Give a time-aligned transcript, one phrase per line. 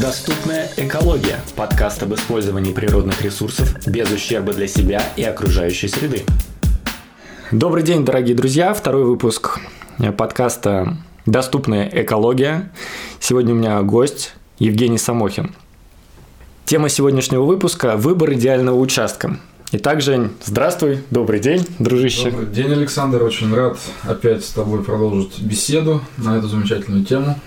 [0.00, 1.38] Доступная экология.
[1.56, 6.22] Подкаст об использовании природных ресурсов без ущерба для себя и окружающей среды.
[7.52, 8.72] Добрый день, дорогие друзья.
[8.72, 9.60] Второй выпуск
[10.16, 12.72] подкаста «Доступная экология».
[13.20, 15.54] Сегодня у меня гость Евгений Самохин.
[16.64, 19.38] Тема сегодняшнего выпуска– выбор идеального участка.
[19.72, 22.30] Итак, Жень, здравствуй, добрый день, дружище.
[22.30, 27.38] Добрый день, Александр, очень рад опять с тобой продолжить беседу на эту замечательную тему.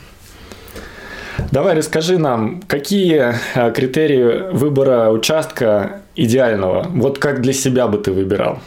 [1.53, 6.87] Давай расскажи нам, какие а, критерии выбора участка идеального?
[6.89, 8.57] Вот как для себя бы ты выбирал?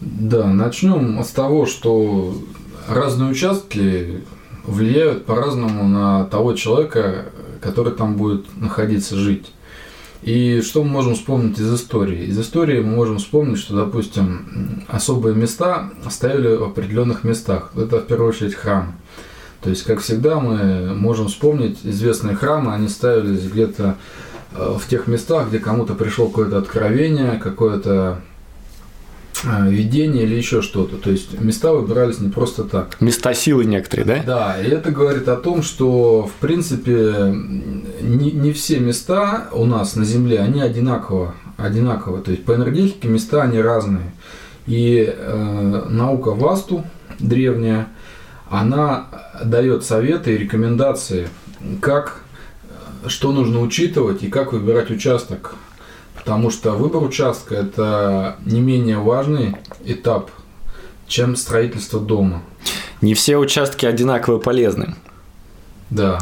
[0.00, 2.36] Да, начнем с того, что
[2.88, 4.24] разные участки
[4.64, 7.26] влияют по-разному на того человека,
[7.60, 9.52] который там будет находиться, жить.
[10.22, 12.24] И что мы можем вспомнить из истории?
[12.24, 17.70] Из истории мы можем вспомнить, что, допустим, особые места ставили в определенных местах.
[17.76, 18.96] Это в первую очередь храм.
[19.62, 23.96] То есть, как всегда, мы можем вспомнить известные храмы, они ставились где-то
[24.54, 28.18] э, в тех местах, где кому-то пришло какое-то откровение, какое-то
[29.44, 30.96] э, видение или еще что-то.
[30.96, 33.00] То есть места выбирались не просто так.
[33.00, 34.22] Места силы некоторые, да?
[34.26, 37.32] Да, и это говорит о том, что в принципе
[38.00, 42.20] не, не все места у нас на Земле, они одинаково, одинаково.
[42.20, 44.12] То есть по энергетике места они разные.
[44.66, 46.84] И э, наука Васту
[47.20, 47.86] древняя,
[48.52, 49.06] она
[49.42, 51.28] дает советы и рекомендации,
[51.80, 52.20] как,
[53.06, 55.54] что нужно учитывать и как выбирать участок.
[56.14, 60.30] Потому что выбор участка– это не менее важный этап,
[61.08, 62.42] чем строительство дома.
[63.00, 64.96] Не все участки одинаково полезны.
[65.88, 66.18] Да.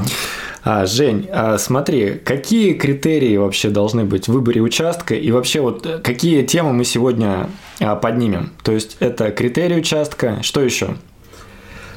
[0.62, 5.84] А, Жень, а смотри, какие критерии вообще должны быть в выборе участка и вообще вот
[6.04, 8.52] какие темы мы сегодня а, поднимем?
[8.62, 10.96] То есть это критерии участка, что еще?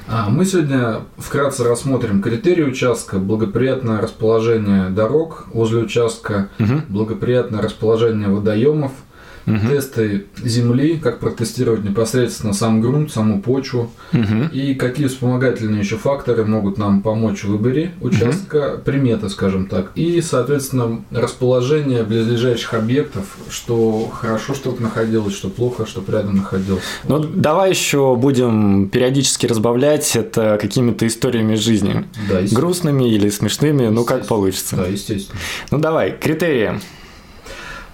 [0.08, 6.82] А, мы сегодня вкратце рассмотрим критерии участка, благоприятное расположение дорог возле участка, угу.
[6.90, 8.92] благоприятное расположение водоемов–
[9.46, 9.68] угу.
[9.68, 14.50] тесты земли, как протестировать непосредственно сам грунт, саму почву угу.
[14.52, 18.84] и какие вспомогательные еще факторы могут нам помочь в выборе участка, угу.
[18.84, 26.04] приметы, скажем так, и, соответственно, расположение близлежащих объектов, что хорошо, что находилось, что плохо, что
[26.08, 26.84] рядом находилось.
[27.08, 27.40] Ну, вот.
[27.40, 32.06] давай еще будем периодически разбавлять это какими-то историями жизни.
[32.30, 34.76] Да, Грустными или смешными, ну как получится.
[34.76, 35.40] Да, естественно.
[35.72, 36.80] Ну давай, критерии.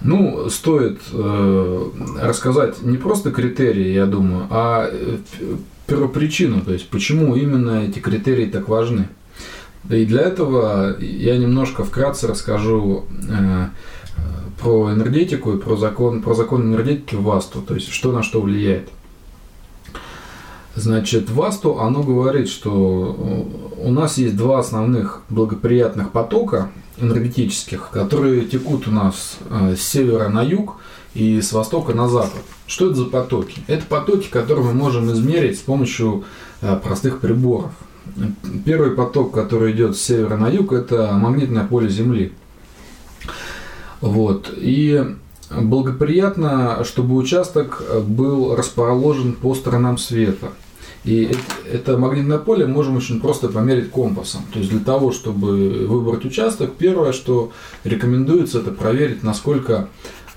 [0.02, 1.84] Ну, стоит э,
[2.20, 5.18] рассказать не просто критерии, я думаю, а э,
[5.86, 9.08] первопричину, то есть почему именно эти критерии так важны.
[9.90, 13.66] И для этого я немножко вкратце расскажу э,
[14.60, 18.88] про энергетику и про закон, про закон энергетики ВАСТу, то есть что на что влияет.
[20.76, 23.46] Значит, ВАСТу оно говорит, что
[23.76, 30.28] у нас есть два основных благоприятных потока энергетических, которые текут у нас э, с севера
[30.28, 30.76] на юг
[31.14, 32.42] и с востока на запад.
[32.66, 33.60] Что это за потоки?
[33.66, 36.24] Это потоки, которые мы можем измерить с помощью
[36.60, 37.72] э, простых приборов.
[38.64, 42.32] Первый поток, который идет с севера на юг, это магнитное поле Земли.
[44.00, 44.52] Вот.
[44.56, 45.04] И
[45.50, 50.48] благоприятно, чтобы участок был расположен по сторонам света–
[51.04, 51.34] и
[51.72, 54.42] это магнитное поле можем очень просто померить компасом.
[54.52, 57.52] То есть для того, чтобы выбрать участок, первое, что
[57.84, 59.88] рекомендуется, это проверить, насколько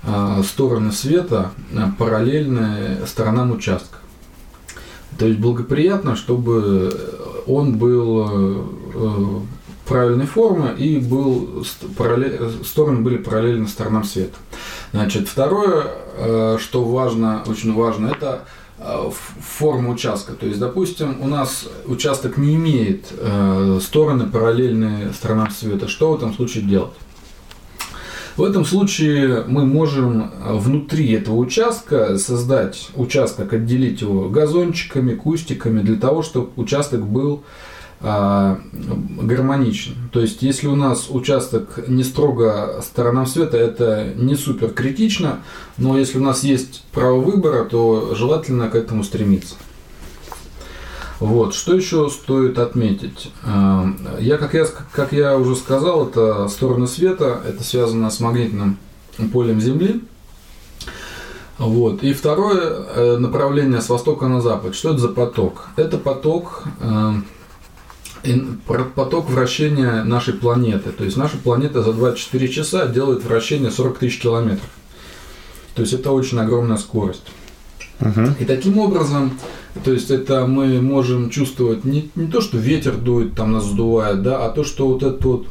[0.02, 3.98] а, стороны света а, параллельны сторонам участка.
[5.18, 6.92] То есть благоприятно, чтобы
[7.46, 8.26] он был
[8.94, 9.40] э,
[9.86, 11.64] правильной формы и был
[12.64, 14.36] стороны были параллельны сторонам света.
[14.92, 15.86] Значит, второе,
[16.16, 18.44] э, что важно, очень важно, это
[18.78, 19.08] Э,
[19.40, 20.32] форму участка.
[20.32, 25.86] То есть, допустим, у нас участок не имеет э, стороны параллельные сторонам света.
[25.86, 26.94] Что в этом случае делать?
[28.36, 35.94] В этом случае мы можем внутри этого участка создать участок, отделить его газончиками, кустиками, для
[35.94, 37.44] того, чтобы участок был
[38.00, 39.94] гармоничен.
[40.12, 45.40] То есть, если у нас участок не строго сторонам света, это не супер критично,
[45.78, 49.54] но если у нас есть право выбора, то желательно к этому стремиться.
[51.20, 51.54] Вот.
[51.54, 53.30] Что еще стоит отметить?
[53.44, 53.86] А,
[54.18, 58.78] я, как, я, как я уже сказал, это стороны света, это связано с магнитным
[59.32, 60.02] полем Земли.
[61.58, 62.02] Вот.
[62.02, 64.74] И второе э, направление с востока на запад.
[64.74, 65.68] Что это за поток?
[65.76, 67.12] Это поток э,
[68.94, 70.90] поток вращения нашей планеты.
[70.90, 74.68] То есть наша планета за 24 часа делает вращение 40 тысяч километров.
[75.74, 77.26] То есть это очень огромная скорость.
[78.00, 78.34] Мгм.
[78.38, 79.38] И таким образом,
[79.84, 84.22] то есть это мы можем чувствовать не, не то, что ветер дует, там нас сдувает,
[84.22, 85.46] да, а то, что вот этот вот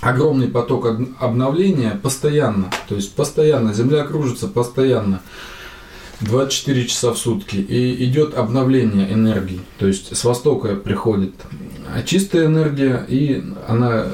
[0.00, 5.22] огромный поток об- обновления постоянно, то есть постоянно, Земля кружится постоянно,
[6.22, 11.34] 24 часа в сутки, и идет обновление энергии, то есть с востока приходит
[11.94, 14.06] а, чистая энергия, и она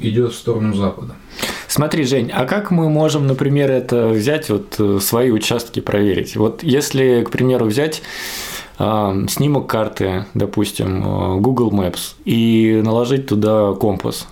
[0.00, 1.14] идет в сторону запада.
[1.68, 6.36] Смотри, Жень, а как мы можем, например, это взять, вот э, свои участки проверить?
[6.36, 8.02] Вот если, к примеру, взять
[8.78, 14.26] а, снимок карты, допустим, э, Google Maps, и наложить туда компас,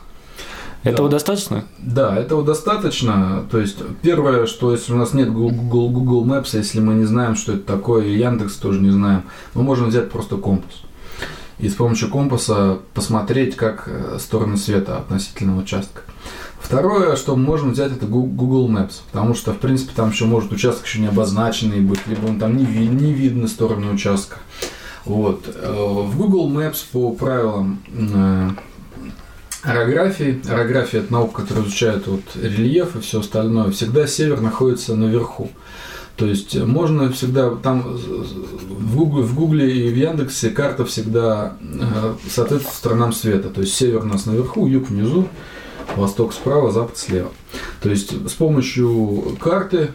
[0.84, 1.16] этого Да.
[1.16, 1.64] достаточно?
[1.78, 3.44] Да, этого достаточно.
[3.50, 7.36] То есть, первое, что если у нас нет Google, Google Maps, если мы не знаем,
[7.36, 9.22] что это такое, и Яндекс тоже не знаем,
[9.54, 10.82] мы можем взять просто компас.
[11.58, 16.02] И с помощью компаса посмотреть, как э, стороны света относительно участка.
[16.60, 20.52] Второе, что мы можем взять, это Google Maps, потому что, в принципе, там еще может
[20.52, 24.36] участок еще не обозначенный быть, либо он там не, ви- не видно стороны участка.
[25.04, 25.46] Вот.
[25.48, 28.50] Э, В Google Maps по правилам э,
[29.62, 35.50] орографии, орография это наука, которая изучает вот рельеф и все остальное, всегда север находится наверху.
[36.16, 42.14] То есть можно всегда там в Гугле, в Гугле и в Яндексе карта всегда э,
[42.28, 43.50] соответствует сторонам света.
[43.50, 45.28] То есть север у нас наверху, юг внизу,
[45.94, 47.30] восток справа, запад слева.
[47.80, 49.90] То есть с помощью карты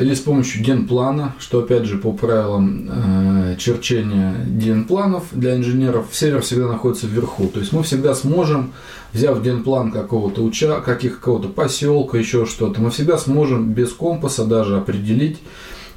[0.00, 6.40] или с помощью генплана, что опять же по правилам э, черчения генпланов для инженеров, север
[6.40, 7.46] всегда находится вверху.
[7.48, 8.72] То есть мы всегда сможем,
[9.12, 14.76] взяв генплан какого-то уча, каких какого-то поселка, еще что-то, мы всегда сможем без компаса даже
[14.76, 15.38] определить,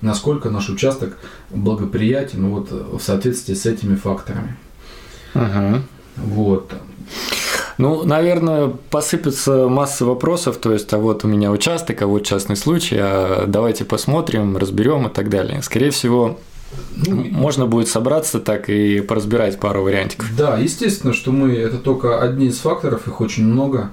[0.02, 1.18] насколько наш участок
[1.50, 4.58] благоприятен вот, в соответствии с этими факторами.
[5.34, 5.84] Мгм.
[6.18, 6.74] Вот.
[7.78, 12.56] Ну, наверное, посыпется масса вопросов, то есть, а вот у меня участок, а вот частный
[12.56, 15.62] случай, а давайте посмотрим, разберем и так далее.
[15.62, 16.40] Скорее всего,
[16.96, 20.28] Ну, можно будет собраться так и поразбирать пару вариантиков.
[20.36, 23.92] Да, естественно, что мы это только одни из факторов, их очень много.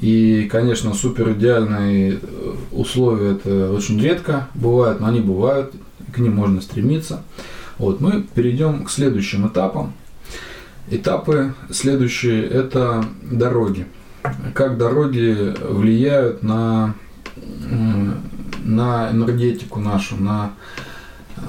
[0.00, 5.72] И, конечно, супер идеальные э, условия это очень редко бывают, но они бывают,
[6.12, 7.22] к ним можно стремиться.
[7.78, 9.92] Вот, мы перейдем к следующим этапам.
[10.90, 13.86] Этапы следующие– это дороги.
[14.54, 16.94] Как дороги влияют на,
[18.64, 20.52] на энергетику нашу, на,
[21.36, 21.40] э,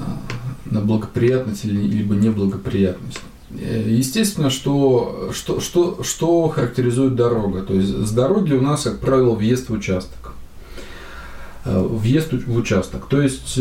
[0.66, 3.20] на благоприятность или либо неблагоприятность.
[3.50, 7.62] Э, Естественно, что, что, что, что характеризует дорога.
[7.62, 10.32] То есть с дороги у нас, как правило, въезд в участок.
[11.64, 13.06] Э, Въезд в участок.
[13.08, 13.58] То есть,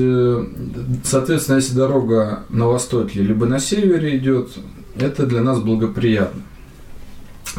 [1.04, 4.52] соответственно, если дорога на востоке либо на севере идет,
[5.00, 6.42] это для нас благоприятно.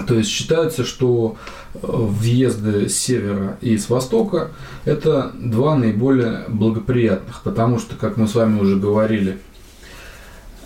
[0.06, 1.36] То есть считается, что
[1.74, 4.50] э, въезды с севера и с востока–
[4.84, 9.38] это два наиболее благоприятных, потому что, как мы с вами уже говорили,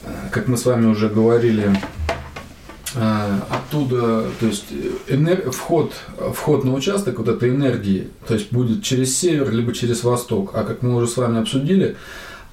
[0.02, 1.70] э, как мы с вами уже говорили,
[2.96, 4.66] э, оттуда, то есть
[5.52, 5.92] вход,
[6.34, 10.64] вход на участок вот этой энергии, то есть будет через север либо через восток, а
[10.64, 11.96] как мы уже с вами обсудили,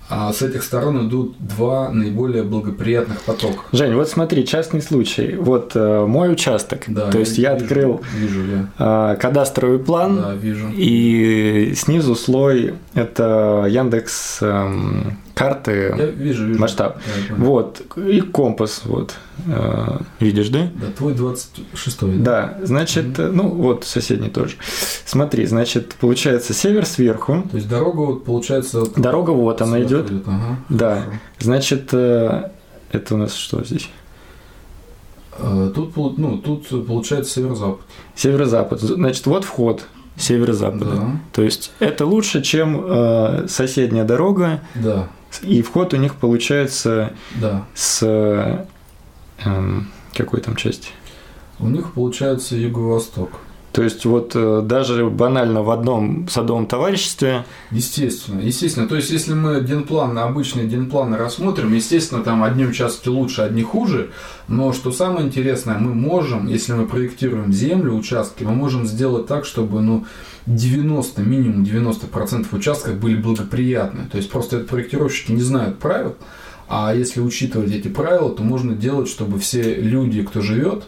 [0.10, 3.64] а с этих сторон идут два наиболее благоприятных потока.
[3.74, 5.36] Жень, вот смотри, частный случай.
[5.36, 9.14] Вот э, мой участок, Да, то есть я вижу, открыл Вижу я.
[9.14, 10.68] э, кадастровый план, Да, вижу.
[10.76, 16.60] и снизу слой– это Яндекс эм, карты, Я вижу, вижу.
[16.60, 16.98] масштаб.
[17.30, 17.36] Да.
[17.36, 19.14] Вот, и компас, вот,
[19.46, 20.70] э, видишь, да?
[20.76, 22.18] Да, твой 26-й.
[22.20, 24.56] Да, значит, э, ну вот соседний тоже.
[25.06, 28.84] Смотри, значит, получается север сверху, То есть дорога вот получается...
[28.96, 30.24] Дорога вот она сверху идет.
[30.28, 30.58] Ага.
[30.70, 31.12] Да, Хорошо.
[31.40, 32.50] значит, э,
[32.92, 33.90] это у нас что здесь?
[35.40, 37.82] Э, Тут, ну, тут получается северо-запад.
[38.16, 38.80] Северо-запад.
[38.82, 40.86] Значит, вот вход северо-запада.
[40.96, 45.10] Да, То есть это лучше, чем э, соседняя дорога, да,
[45.42, 47.66] и вход у них получается да.
[47.74, 48.66] с
[49.44, 50.90] эм, какой там части?
[51.60, 53.32] У них получается юго-восток.
[53.78, 58.88] То есть вот э, даже банально в одном садовом товариществе Естественно, естественно.
[58.88, 64.10] То есть, если мы генплан, обычные генпланы рассмотрим, естественно, там одни участки лучше, одни хуже.
[64.48, 69.46] Но что самое интересное, мы можем, если мы проектируем землю, участки, мы можем сделать так,
[69.46, 70.08] чтобы ну,
[70.48, 74.08] 90, минимум 90% участков были благоприятны.
[74.12, 76.16] То есть, просто это проектировщики не знают правил.
[76.68, 80.86] А если учитывать эти правила, то можно делать, чтобы все люди, кто живет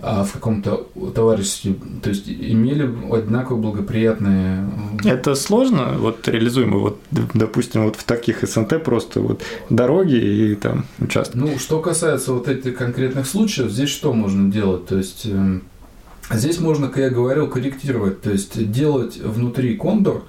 [0.00, 4.64] в каком-то товариществе, то есть имели одинаково благоприятные
[5.04, 10.86] это сложно, вот реализуемо, вот, допустим, вот в таких СНТ просто вот дороги и там
[10.98, 11.36] участки.
[11.36, 14.86] Ну, что касается вот этих конкретных случаев, здесь что можно делать?
[14.86, 15.62] То есть эм,
[16.30, 20.20] здесь можно, как я говорил, корректировать, то есть делать внутри контур э,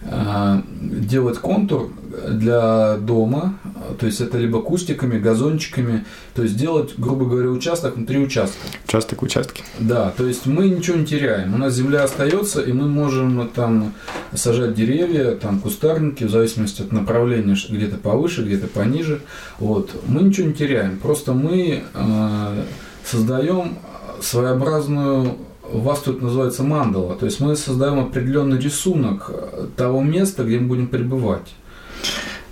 [0.00, 1.90] делать контур
[2.28, 3.58] для дома,
[3.98, 8.58] то есть это либо кустиками, газончиками, то есть делать, грубо говоря, участок внутри участка.
[8.86, 9.62] Участок в участке.
[9.78, 11.54] Да, то есть мы ничего не теряем.
[11.54, 13.92] У нас земля остается, и мы можем там
[14.34, 19.20] сажать деревья, там кустарники, в зависимости от направления, где-то повыше, где-то пониже.
[19.58, 19.90] Вот.
[20.06, 20.98] Мы ничего не теряем.
[20.98, 22.62] Просто мы э,
[23.04, 23.78] создаем
[24.20, 25.36] своеобразную
[25.72, 29.30] у вас тут называется мандала, то есть мы создаем определенный рисунок
[29.76, 31.54] того места, где мы будем пребывать.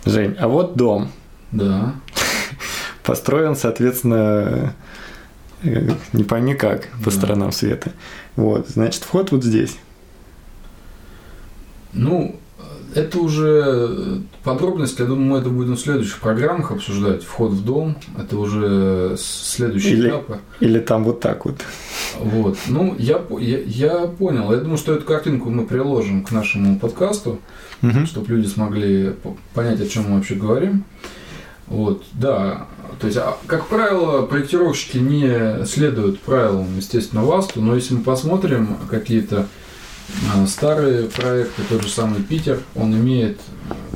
[0.05, 1.09] Жень, а вот дом.
[1.51, 1.95] Да.
[3.03, 4.73] Построен, соответственно,
[5.63, 7.11] э, не пойми как, по да.
[7.11, 7.91] сторонам света.
[8.35, 9.77] Вот, значит, вход вот здесь.
[11.93, 12.39] Ну,
[12.95, 17.23] это уже подробности, я думаю, мы это будем в следующих программах обсуждать.
[17.23, 20.39] Вход в дом, это уже следующий или, этап.
[20.59, 21.57] Или там вот так вот.
[22.19, 22.57] Вот.
[22.67, 24.51] Ну, я, я, я понял.
[24.51, 27.39] Я думаю, что эту картинку мы приложим к нашему подкасту,
[27.81, 28.05] угу.
[28.05, 29.15] чтобы люди смогли
[29.53, 30.83] понять, о чем мы вообще говорим.
[31.67, 32.67] Вот, да.
[32.99, 38.77] То есть, а, как правило, проектировщики не следуют правилам, естественно, ВАСТу, но если мы посмотрим
[38.89, 39.47] какие-то
[40.47, 43.39] старые проекты, тот же самый Питер, он имеет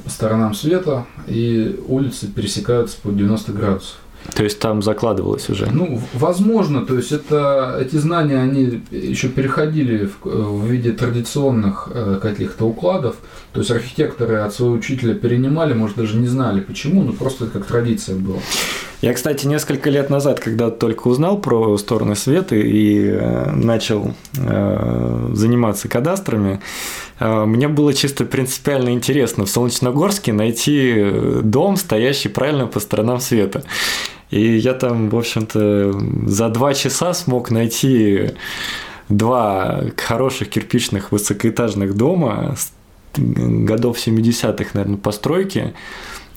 [0.03, 3.97] по сторонам света, и улицы пересекаются по 90 градусов.
[4.35, 5.67] То есть там закладывалось уже?
[5.71, 12.19] Ну, возможно, то есть это, эти знания, они еще переходили в, в виде традиционных э,
[12.21, 13.15] каких-то укладов,
[13.51, 17.59] то есть архитекторы от своего учителя перенимали, может, даже не знали почему, но просто это
[17.59, 18.39] как традиция была.
[19.01, 25.29] Я, кстати, несколько лет назад, когда только узнал про стороны света и э, начал э,
[25.33, 26.61] заниматься кадастрами,
[27.19, 31.03] э, мне было чисто принципиально интересно в Солнечногорске найти
[31.41, 33.63] дом, стоящий правильно по сторонам света.
[34.29, 38.31] И я там, в общем-то, за два часа смог найти
[39.09, 42.55] два хороших кирпичных высокоэтажных дома
[43.17, 45.73] годов 70-х, наверное, постройки.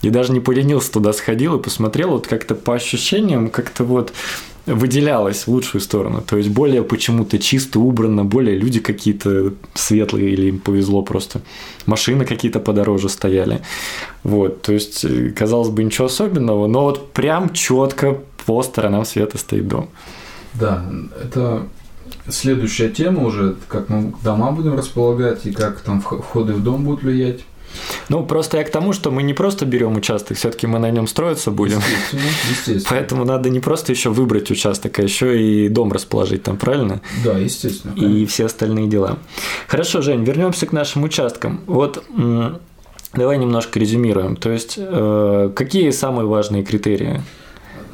[0.05, 4.13] И даже не поленился туда сходил и посмотрел, вот как-то по ощущениям, как-то вот
[4.67, 6.23] выделялось в лучшую сторону.
[6.23, 11.43] То есть более почему-то чисто, убрано, более люди какие-то светлые или им повезло просто.
[11.87, 13.61] Машины какие-то подороже стояли.
[14.23, 19.39] Вот, то есть, э, казалось бы, ничего особенного, но вот прям четко по сторонам света
[19.39, 19.89] стоит дом.
[20.55, 20.85] Да,
[21.23, 21.67] это
[22.29, 27.03] следующая тема уже, как мы дома будем располагать и как там входы в дом будут
[27.03, 27.41] влиять.
[28.09, 31.07] Ну, просто я к тому, что мы не просто берем участок, все-таки мы на нем
[31.07, 31.79] строиться будем.
[31.79, 32.87] Естественно, естественно.
[32.91, 37.01] Поэтому надо не просто еще выбрать участок, а еще и дом расположить там, правильно?
[37.25, 37.95] Да, естественно.
[37.95, 39.19] И все остальные дела.
[39.69, 41.61] Хорошо, Жень, вернемся к нашим участкам.
[41.67, 42.05] Вот
[43.13, 44.37] давай немножко резюмируем.
[44.37, 47.23] То есть, э, какие самые важные критерии?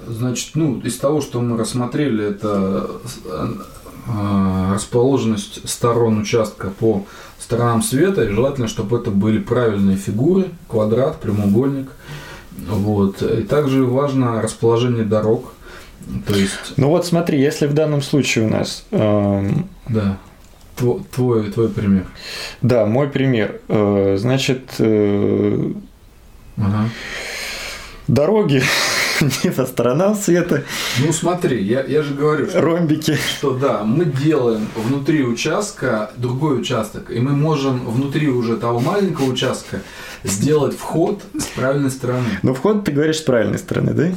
[0.06, 2.90] Значит, ну, из того, что мы рассмотрели, это
[3.26, 7.04] э, расположенность сторон участка по
[7.40, 11.90] сторонам света, и желательно, чтобы это были правильные фигуры, квадрат, прямоугольник.
[12.68, 13.22] Вот.
[13.22, 15.52] И также важно расположение дорог.
[16.26, 16.74] То есть...
[16.76, 18.84] Ну вот смотри, если в данном случае у нас...
[18.90, 19.68] Эм...
[19.88, 20.18] Да.
[20.76, 22.06] Твой, твой, твой пример.
[22.62, 23.60] Да, мой пример.
[23.68, 25.72] Э, значит, э...
[26.56, 26.88] ага.
[28.08, 28.62] дороги
[29.44, 30.64] не по сторонам света.
[31.04, 33.16] Ну смотри, я, я же говорю, что, ромбики.
[33.38, 39.26] Что да, мы делаем внутри участка другой участок, и мы можем внутри уже того маленького
[39.26, 39.80] участка
[40.24, 42.28] сделать вход с правильной стороны.
[42.42, 44.10] Ну вход ты говоришь с правильной стороны, да?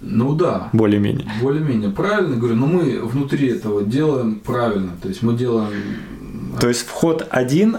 [0.00, 0.68] Ну да.
[0.72, 1.26] Более-менее.
[1.40, 1.90] Более-менее.
[1.90, 4.92] Правильно говорю, но мы внутри этого делаем правильно.
[5.00, 5.72] То есть мы делаем...
[6.60, 7.78] То есть вход один,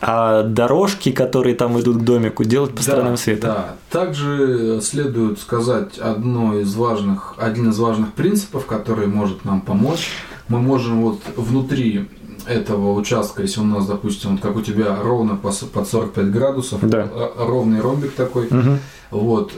[0.00, 3.46] а дорожки, которые там идут к домику, делать по да, сторонам света.
[3.46, 3.98] Да.
[3.98, 10.08] Также следует сказать одно из важных, один из важных принципов, который может нам помочь.
[10.48, 12.08] Мы можем вот внутри
[12.46, 17.08] этого участка, если у нас, допустим, вот как у тебя ровно под 45 градусов, да.
[17.36, 18.78] ровный ромбик такой, угу.
[19.10, 19.52] вот,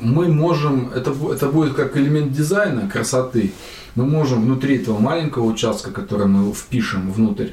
[0.00, 3.52] мы можем, это, это будет как элемент дизайна, красоты,
[3.96, 7.48] мы можем внутри этого маленького участка, который мы впишем внутрь,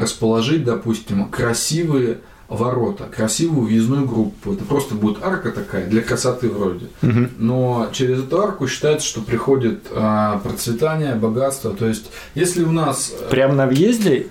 [0.00, 2.18] расположить, допустим, красивые
[2.48, 4.52] ворота, красивую въездную группу.
[4.52, 6.86] Это просто будет арка такая, для красоты вроде.
[7.02, 7.28] Угу.
[7.38, 11.72] Но через эту арку считается, что приходит а, процветание, богатство.
[11.72, 13.12] То есть, если у нас...
[13.18, 14.26] Э, Прямо на въезде?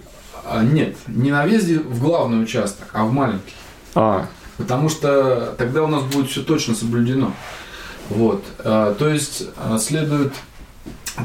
[0.45, 3.53] А, нет, не на въезде в главный участок, а в маленький.
[3.95, 4.27] А.
[4.57, 7.33] Потому что тогда у нас будет все точно соблюдено.
[8.09, 8.43] Вот.
[8.59, 9.45] А, то есть,
[9.79, 10.33] следует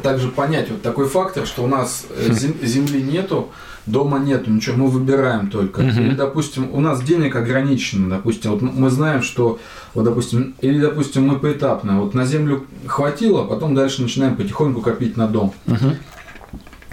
[0.02, 2.64] также понять вот такой фактор, что у нас э, хм.
[2.64, 3.50] земли нету,
[3.86, 5.82] дома нету, ничего, мы выбираем только.
[5.82, 6.00] Uh-huh.
[6.00, 9.58] Или, допустим, у нас денег ограничено, допустим, вот мы знаем, что,
[9.94, 15.16] вот, допустим, или, допустим, мы поэтапно, вот на землю хватило, потом дальше начинаем потихоньку копить
[15.16, 15.54] на дом.
[15.66, 15.96] Uh-huh.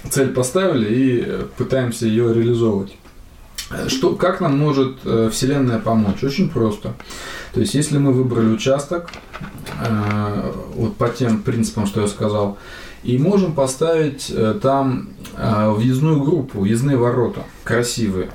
[0.10, 2.96] Цель поставили и пытаемся ее реализовывать.
[3.88, 6.24] Что, как нам может э, Вселенная помочь?
[6.24, 6.94] Очень просто.
[7.54, 9.10] То есть, если мы выбрали участок,
[9.82, 12.58] э, вот по тем принципам, что я сказал,
[13.04, 18.30] и можем поставить э, там въездную группу, въездные ворота, красивые.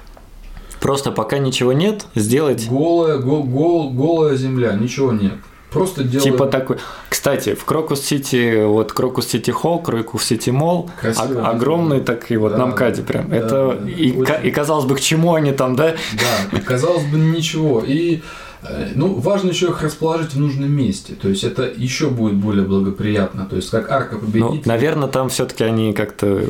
[0.81, 5.35] Просто пока ничего нет, сделать Голая, гол, гол- голая земля, ничего нет.
[5.73, 6.79] Просто делаем типа такой.
[7.11, 12.37] Кстати, в Крокус Сити, вот Крокус Сити Холл, Крокус Сити Молл, о- огромный так и
[12.39, 13.29] вот Да, на МКАДе прям.
[13.29, 14.35] да, Это да, и, очень.
[14.47, 15.95] и казалось бы, к чему они там, да?
[16.53, 17.83] Да, казалось бы, ничего.
[17.87, 18.23] И
[18.95, 21.15] ну, важно еще их расположить в нужном месте.
[21.15, 23.47] То есть это еще будет более благоприятно.
[23.47, 24.63] То есть как арка Ну, победителя.
[24.65, 26.43] наверное, там все-таки они как-то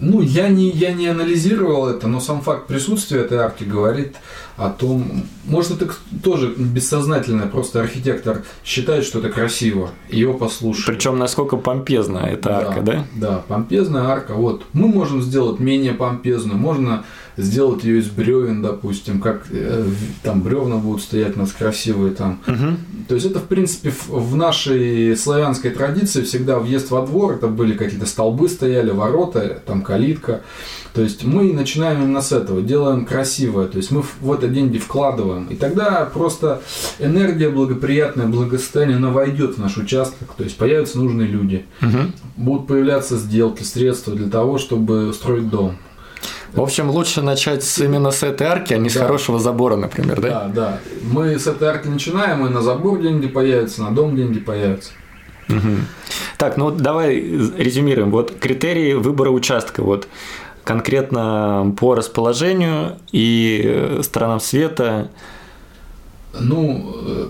[0.00, 4.14] Ну, я не, я не анализировал это, но сам факт присутствия этой арки говорит
[4.56, 10.86] о том, может, это тоже бессознательно, просто архитектор считает, что это красиво, его послушать.
[10.86, 13.06] Причем насколько помпезна эта арка, да?
[13.16, 14.34] Да, помпезная арка.
[14.34, 17.04] Вот мы можем сделать менее помпезную, можно
[17.36, 19.84] сделать ее из бревен, допустим, как э,
[20.22, 22.40] там бревна будут стоять у нас красивые там.
[22.46, 22.78] Мгм.
[23.08, 27.48] То есть это, в принципе, в- в нашей славянской традиции всегда въезд во двор, это
[27.48, 30.42] были какие-то столбы стояли, ворота, там калитка.
[30.94, 34.46] То есть мы начинаем именно с этого, делаем красивое, то есть мы в в это
[34.48, 35.46] деньги вкладываем.
[35.46, 36.62] И тогда просто
[37.00, 42.12] энергия благоприятная, благосостояние, она войдет в наш участок, то есть появятся нужные люди, Мгм.
[42.36, 45.76] будут появляться сделки, средства для того, чтобы строить дом.
[46.54, 49.00] В общем, лучше начать с, именно с этой арки, а не с Да.
[49.00, 50.28] хорошего забора, например, да?
[50.28, 50.78] Да, да.
[51.02, 54.92] Мы с этой арки начинаем, и на забор деньги появятся, на дом деньги появятся.
[55.48, 55.86] Мгм.
[56.38, 58.10] Так, ну давай резюмируем.
[58.10, 59.82] Вот критерии выбора участка.
[59.82, 60.06] Вот
[60.62, 65.10] конкретно по расположению и э, сторонам света.
[66.40, 67.28] Ну, э,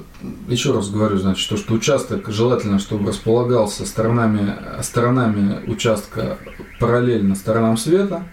[0.49, 6.39] еще раз говорю, значит, то, что участок желательно, чтобы располагался сторонами, сторонами участка
[6.79, 8.25] параллельно сторонам света.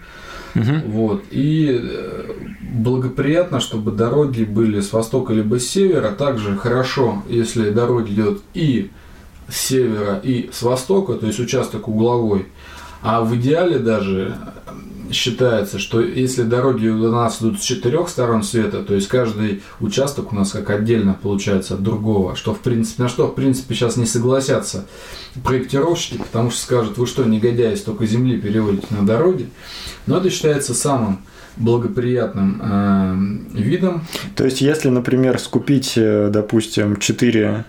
[0.54, 0.82] Мгм.
[0.86, 1.24] Вот.
[1.30, 2.32] И э,
[2.72, 6.10] благоприятно, чтобы дороги были с востока либо с севера.
[6.10, 8.90] Также хорошо, если дорога идет и
[9.48, 12.46] с севера, и с востока, то есть участок угловой.
[13.02, 14.36] А в идеале даже
[15.12, 20.32] считается, что если дороги у нас идут с четырех сторон света, то есть каждый участок
[20.32, 23.96] у нас как отдельно получается от другого, что в принципе, на что в принципе сейчас
[23.96, 24.86] не согласятся
[25.44, 29.48] проектировщики, потому что скажут, вы что, негодяи, столько земли переводите на дороги.
[30.06, 31.22] Но это считается самым
[31.56, 34.04] благоприятным э, видом.
[34.36, 37.64] То есть, если, например, скупить, э, допустим, 4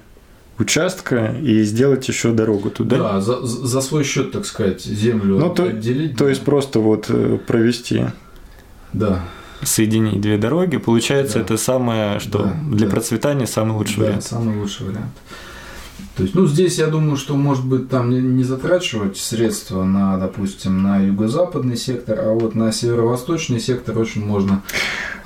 [0.59, 2.97] участка и сделать еще дорогу туда.
[2.97, 6.17] Да, за, за свой счет, так сказать, землю Ну, то- отделить.
[6.17, 8.05] То есть просто вот э, провести,
[8.93, 9.21] да,
[9.63, 11.45] соединить две дороги, получается, Да.
[11.45, 12.91] это самое, что Да, для да.
[12.91, 14.23] процветания самый лучший да, вариант.
[14.23, 15.11] самый лучший вариант.
[16.15, 20.17] То есть, ну, здесь я думаю, что, может быть, там не, не затрачивать средства на,
[20.17, 24.61] допустим, на юго-западный сектор, а вот на северо-восточный сектор очень можно.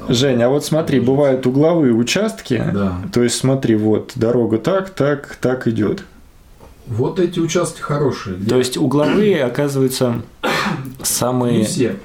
[0.07, 2.63] Жень, а вот смотри, бывают угловые участки.
[2.73, 3.01] Да.
[3.11, 6.03] То есть смотри, вот дорога так, так, так идет.
[6.85, 8.37] Вот эти участки хорошие.
[8.37, 10.49] где- То есть угловые, оказывается, Не
[11.03, 11.65] самые...
[11.65, 11.97] все.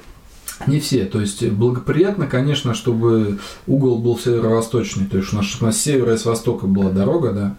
[0.67, 1.05] Не все.
[1.05, 5.05] То есть благоприятно, конечно, чтобы угол был северо-восточный.
[5.05, 7.55] То есть у нас, чтобы у нас с севера и с востока была дорога, да.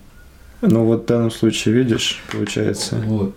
[0.66, 2.96] Ну вот в данном случае, видишь, получается.
[3.06, 3.36] Вот.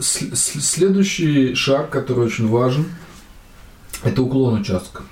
[0.00, 2.86] С- Следующий шаг, который очень важен,
[4.02, 5.02] это уклон участка.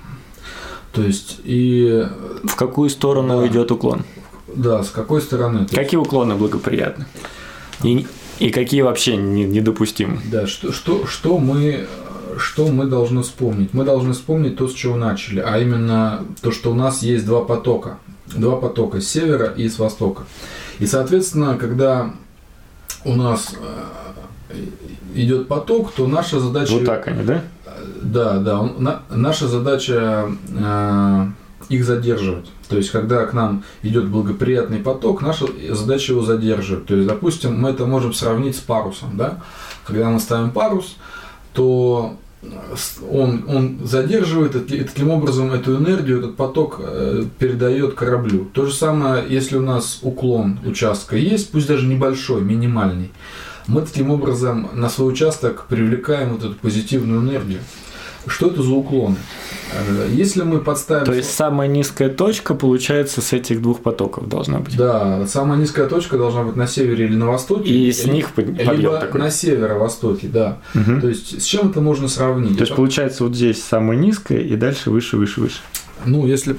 [0.91, 2.05] То есть, и
[2.43, 3.47] В какую сторону Да.
[3.47, 4.03] идет уклон?
[4.53, 5.59] да, с какой стороны?
[5.59, 7.05] То есть, Какие уклоны благоприятны?
[7.83, 8.05] И,
[8.39, 10.19] и какие вообще не- недопустимы?
[10.29, 11.87] Да, что, что, что, мы,
[12.37, 13.73] что мы должны вспомнить?
[13.73, 17.41] Мы должны вспомнить то, с чего начали, а именно то, что у нас есть два
[17.45, 17.97] потока.
[18.35, 20.23] Два потока с севера и с востока.
[20.81, 22.11] И, соответственно, когда
[23.05, 23.53] у нас
[24.49, 24.55] э,
[25.13, 26.73] идет поток, то наша задача...
[26.73, 27.43] Вот так они, да?
[28.01, 28.59] Да, да.
[28.59, 31.25] он- на- наша задача э,
[31.69, 32.49] их задерживать.
[32.67, 36.87] То есть, когда к нам идет благоприятный поток, наша задача его задерживать.
[36.87, 39.37] То есть, допустим, мы это можем сравнить с парусом, да?
[39.85, 40.97] Когда мы ставим парус,
[41.53, 42.17] то
[43.11, 48.45] он, он задерживает, и таки- таким образом эту энергию, этот поток э, передает кораблю.
[48.53, 53.11] То же самое, если у нас уклон участка есть, пусть даже небольшой, минимальный,
[53.67, 57.59] мы таким образом на свой участок привлекаем вот эту позитивную энергию.
[58.27, 59.15] Что это за уклоны?
[59.73, 61.05] Э, Если мы подставим...
[61.05, 64.77] То есть самая низкая точка, получается, с этих двух потоков должна быть.
[64.77, 67.69] Да, самая низкая точка должна быть на севере или на востоке.
[67.69, 69.19] И с них под- подъем Либо такой.
[69.21, 70.59] на северо-востоке, да.
[70.73, 71.01] Мгм.
[71.01, 72.57] То есть с чем это можно сравнить?
[72.57, 75.59] То есть получается вот здесь самая низкая и дальше выше, выше, выше.
[76.05, 76.55] Ну, если...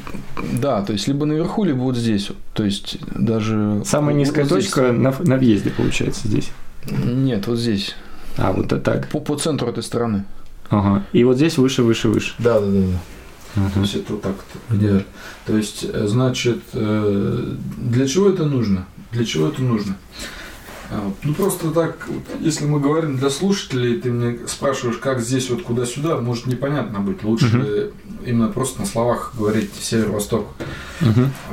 [0.60, 2.28] Да, то есть либо наверху, либо вот здесь.
[2.28, 2.38] вот.
[2.54, 3.82] То есть даже...
[3.84, 4.64] Самая вот низкая здесь.
[4.66, 6.50] точка на, на въезде получается здесь.
[6.86, 7.94] Нет, вот здесь.
[8.36, 9.08] А, вот это так.
[9.08, 10.24] По, по центру этой стороны.
[10.72, 11.04] Ага.
[11.12, 12.32] И вот здесь выше, выше, выше.
[12.38, 12.86] Да, да, да,
[13.56, 13.70] да.
[13.74, 15.04] То есть это вот так вот идеально.
[15.44, 18.86] То есть, э, значит, э, для чего это нужно?
[19.12, 19.98] Для чего это нужно?
[20.90, 22.08] А, Ну просто так,
[22.40, 27.22] если мы говорим для слушателей, ты мне спрашиваешь, как здесь вот куда-сюда, может непонятно быть.
[27.22, 27.92] Лучше
[28.24, 30.46] именно просто на словах говорить север-восток.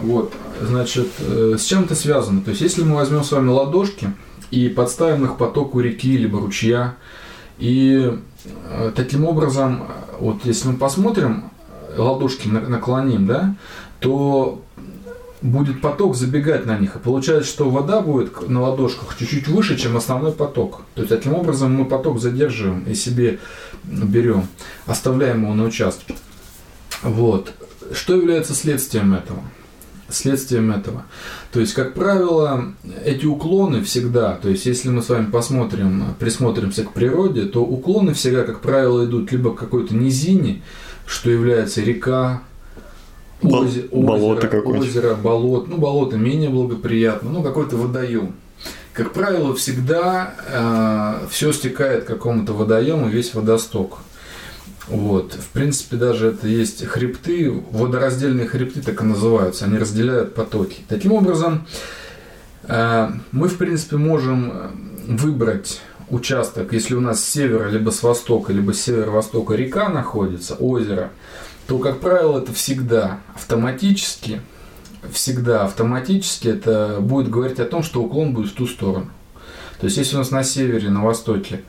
[0.02, 2.42] Вот, значит, э, с чем это связано?
[2.42, 4.14] То есть, если мы возьмем с вами ладошки
[4.50, 6.96] и подставим их потоку реки либо ручья,
[7.58, 8.18] и
[8.96, 11.52] таким образом, э, вот если мы посмотрим,
[11.96, 13.56] э, ладошки на- наклоним, да,
[14.00, 14.62] то
[15.42, 16.96] будет поток забегать на них.
[16.96, 20.82] И получается, что вода будет на ладошках чуть-чуть выше, чем основной поток.
[20.96, 23.40] То есть, таким образом мы поток задерживаем и себе
[23.84, 24.48] берем,
[24.86, 26.16] оставляем его на участке.
[27.02, 27.54] Вот.
[27.94, 29.42] Что является следствием этого?
[30.12, 31.04] Следствием этого.
[31.52, 32.74] То есть, как правило,
[33.06, 38.14] эти уклоны всегда, то есть, если мы с вами посмотрим, присмотримся к природе, то уклоны
[38.14, 40.62] всегда, как правило, идут либо к какой-то низине,
[41.06, 42.42] что является река,
[43.42, 44.86] озе- болото озеро, какое-то.
[44.86, 48.36] озеро, болото, ну, болото менее благоприятно, ну, какой-то водоем.
[48.94, 54.00] Как правило, всегда все стекает к какому-то водоему, весь водосток.
[54.90, 55.34] Вот.
[55.34, 60.78] В принципе, даже это есть хребты, водораздельные хребты так и называются, они разделяют потоки.
[60.88, 61.68] Таким образом,
[62.64, 64.70] э, мы, в принципе, можем э,
[65.10, 70.56] выбрать участок, если у нас с севера, либо с востока, либо с северо-востока река находится,
[70.56, 71.12] озеро,
[71.68, 74.42] то, как правило, это всегда автоматически,
[75.12, 79.12] всегда автоматически это будет говорить о том, что уклон будет в ту сторону.
[79.80, 81.62] То есть, если у нас на севере, на востоке,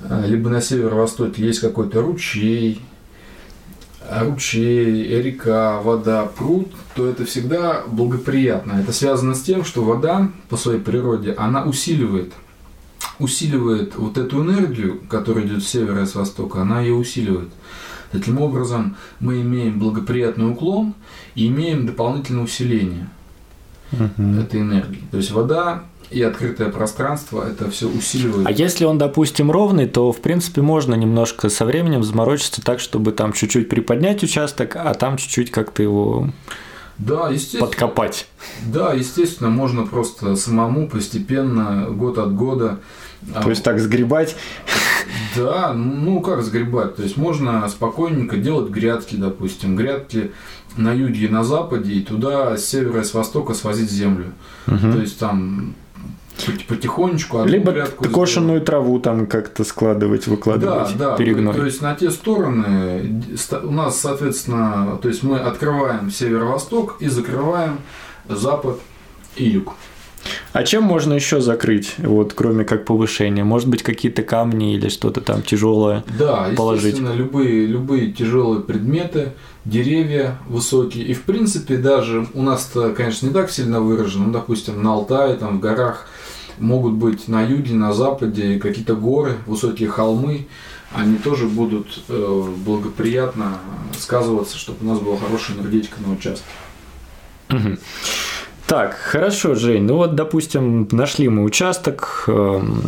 [0.00, 2.80] либо на северо-востоке есть какой-то ручей,
[4.08, 8.72] а ручей, река, вода, пруд, то это всегда благоприятно.
[8.80, 12.32] Это связано с тем, что вода по своей природе, она усиливает,
[13.18, 17.50] усиливает вот эту энергию, которая идет с севера и с востока, она ее усиливает.
[18.10, 20.94] Таким образом, мы имеем благоприятный уклон
[21.34, 23.08] и имеем дополнительное усиление
[23.92, 24.38] Мгм.
[24.38, 25.02] этой энергии.
[25.10, 28.46] То есть вода и открытое пространство это все усиливает.
[28.46, 33.12] А если он, допустим, ровный, то, в принципе, можно немножко со временем заморочиться так, чтобы
[33.12, 36.28] там чуть-чуть приподнять участок, а там чуть-чуть как-то его
[36.98, 37.66] Да, естественно.
[37.66, 38.26] подкопать.
[38.66, 42.78] Да, естественно, можно просто самому постепенно, год от года.
[43.34, 44.34] а, То есть так сгребать.
[45.36, 46.96] Да, ну как сгребать?
[46.96, 50.32] То есть можно спокойненько делать грядки, допустим, грядки
[50.76, 54.32] на юге и на западе, и туда с севера и с востока свозить землю.
[54.66, 55.74] То есть там
[56.68, 58.04] потихонечку Либо грядку
[58.60, 61.16] траву там как-то складывать, выкладывать, Да, да.
[61.16, 61.54] перегной.
[61.54, 63.24] То есть на те стороны
[63.62, 67.78] у нас, соответственно, то есть мы открываем северо-восток и закрываем
[68.28, 68.80] запад
[69.36, 69.74] и юг.
[70.52, 73.44] А чем можно еще закрыть, вот кроме как повышения?
[73.44, 76.04] Может быть, какие-то камни или что-то там тяжелое?
[76.18, 76.84] Да, положить.
[76.84, 79.32] естественно, любые, любые тяжелые предметы,
[79.64, 81.04] деревья высокие.
[81.04, 85.34] И в принципе даже у нас, конечно, не так сильно выражено, ну, допустим, на Алтае,
[85.34, 86.06] там в горах
[86.58, 90.46] могут быть на юге, на западе какие-то горы, высокие холмы,
[90.92, 93.58] они тоже будут э, благоприятно
[93.96, 96.46] сказываться, чтобы у нас была хорошая энергетика на участке.
[97.48, 97.78] Мгм.
[98.68, 99.84] Так, хорошо, Жень.
[99.84, 102.82] Ну вот, допустим, нашли мы участок, эм,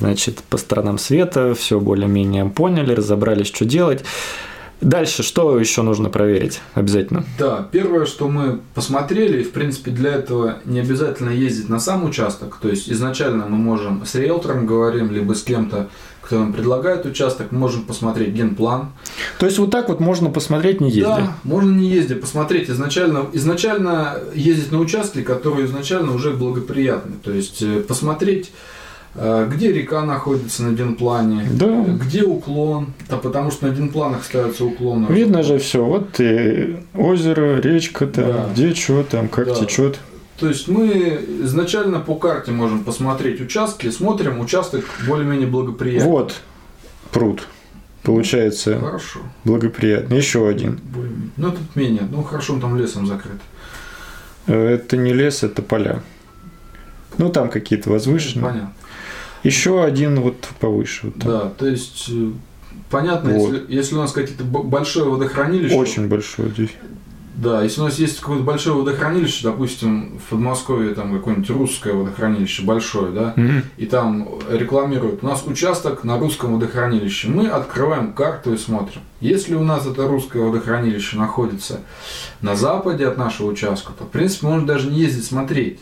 [0.00, 4.04] значит, по сторонам света, все более-менее поняли, разобрались, что делать.
[4.80, 7.24] Дальше что еще нужно проверить обязательно?
[7.38, 12.04] Да, первое, что мы посмотрели, и, в принципе, для этого не обязательно ездить на сам
[12.04, 12.58] участок.
[12.60, 15.90] То есть изначально мы можем с риэлтором говорим, либо с кем-то,
[16.30, 18.90] кто нам предлагает участок, мы можем посмотреть генплан.
[19.40, 21.16] То есть вот так вот можно посмотреть, не ездя.
[21.16, 27.14] Да, можно не ездя, посмотреть изначально, изначально ездить на участки, которые изначально уже благоприятны.
[27.24, 28.52] То есть э, посмотреть,
[29.16, 31.82] э, где река находится на генплане, Да.
[32.00, 35.08] где уклон, да, потому что на генпланах ставятся уклоны.
[35.12, 35.84] Видно же все.
[35.84, 38.48] Вот и озеро, речка там, Да.
[38.52, 39.54] где что там, как Да.
[39.56, 39.98] течет.
[40.40, 46.10] То есть мы изначально по карте можем посмотреть участки, смотрим участок более-менее благоприятный.
[46.10, 46.34] Вот
[47.12, 47.46] пруд.
[48.02, 49.20] Получается Хорошо.
[49.44, 50.16] благоприятный.
[50.16, 50.80] Еще один.
[50.82, 51.30] более-менее.
[51.36, 52.08] Ну, тут менее.
[52.10, 53.36] Ну, хорошо, он там лесом закрыт.
[54.46, 56.02] Э, Это не лес, это поля.
[57.18, 58.46] Ну там какие-то возвышенные.
[58.46, 58.72] Понятно.
[59.42, 61.06] Еще один вот повыше.
[61.08, 61.30] вот там.
[61.30, 62.30] Да, то есть э,
[62.90, 63.52] понятно, Вот.
[63.52, 65.74] если, если у нас какие-то большое водохранилище.
[65.74, 66.70] Очень большой здесь.
[67.40, 72.64] Да, если у нас есть какое-то большое водохранилище, допустим, в Подмосковье там какое-нибудь русское водохранилище
[72.64, 73.62] большое, да, Мгм.
[73.78, 77.28] и там рекламируют, у нас участок на русском водохранилище.
[77.28, 79.00] Мы открываем карту и смотрим.
[79.22, 81.80] Если у нас это русское водохранилище находится
[82.42, 85.80] на западе от нашего участка, то, в принципе, можно даже не ездить смотреть.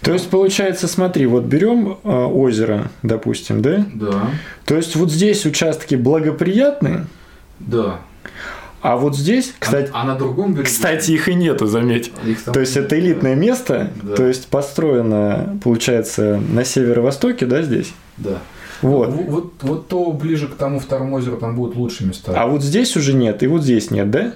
[0.00, 3.86] То есть, получается, смотри, вот берем э, озеро, допустим, да?
[3.94, 4.30] Да,
[4.64, 7.06] То есть, вот здесь участки благоприятные,
[7.60, 8.00] да.
[8.82, 10.66] А вот здесь, кстати, а, а на другом берегу...
[10.66, 12.12] Кстати, их и нету, заметь.
[12.44, 14.16] Там То есть это элитное место, Да.
[14.16, 17.92] то есть построено, получается, на северо-востоке, да, здесь?
[18.16, 18.38] Да.
[18.82, 19.10] Вот.
[19.10, 22.32] Вот, вот, вот то ближе к тому второму озеру там будут лучшие места.
[22.34, 24.32] А вот здесь уже нет, и вот здесь нет, да?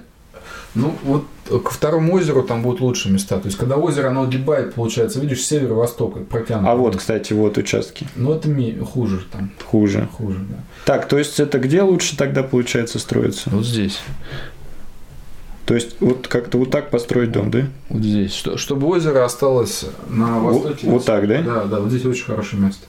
[0.76, 3.38] Ну, вот к второму озеру там будут лучшие места.
[3.38, 6.70] То есть, когда озеро, оно огибает, получается, видишь, с севера-востока протянуто.
[6.72, 9.50] А вот, кстати, вот участки Ну, это ми- хуже там.
[9.64, 10.08] хуже.
[10.16, 10.56] Хуже, да.
[10.84, 13.50] Так, то есть это где лучше тогда получается строиться?
[13.50, 14.00] Вот здесь.
[15.66, 17.62] То есть вот как-то вот так построить дом, да?
[17.88, 18.32] Вот здесь.
[18.32, 20.86] Что, чтобы озеро осталось на Вот, востоке.
[20.86, 21.42] вот так, да?
[21.42, 22.86] Да, да, вот здесь очень хорошее место.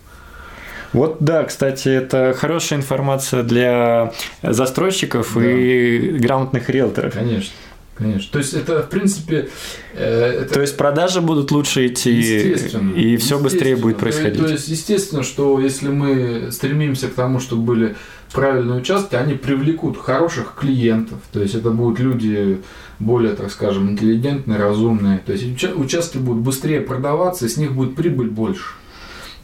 [0.94, 5.42] Вот да, кстати, это хорошая информация для застройщиков Да.
[5.46, 7.14] и грамотных риэлторов.
[7.14, 7.52] Конечно.
[7.98, 8.30] Конечно.
[8.32, 9.50] То есть это, в принципе,
[9.94, 12.54] э, это То есть продажи будут лучше идти,
[12.96, 14.40] и все быстрее будет происходить.
[14.40, 17.96] То есть, естественно, что если мы стремимся к тому, чтобы были
[18.34, 21.20] правильные участки, они привлекут хороших клиентов.
[21.32, 22.60] То есть это будут люди
[23.00, 25.20] более, так скажем, интеллигентные, разумные.
[25.20, 28.64] То есть уча- участки будут быстрее продаваться, и с них будет прибыль больше.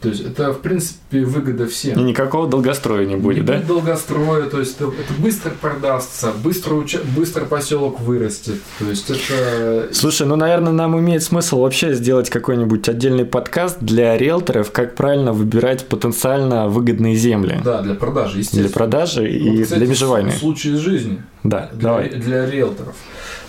[0.04, 1.98] То есть это, в принципе, выгода всем.
[1.98, 3.54] И никакого долгостроя не будет, Не да?
[3.54, 8.60] будет долгостроя, то есть это, это быстро продастся, быстро, уча- быстро поселок вырастет.
[8.78, 14.16] То есть это Слушай, ну, наверное, нам имеет смысл вообще сделать какой-нибудь отдельный подкаст для
[14.16, 18.64] риэлторов, как правильно выбирать потенциально выгодные земли да, для продажи, естественно.
[18.68, 20.32] для продажи и Вот, кстати, для межевания.
[20.32, 21.22] Случай из жизни.
[21.42, 22.08] Да, для, давай.
[22.10, 22.94] для риэлторов.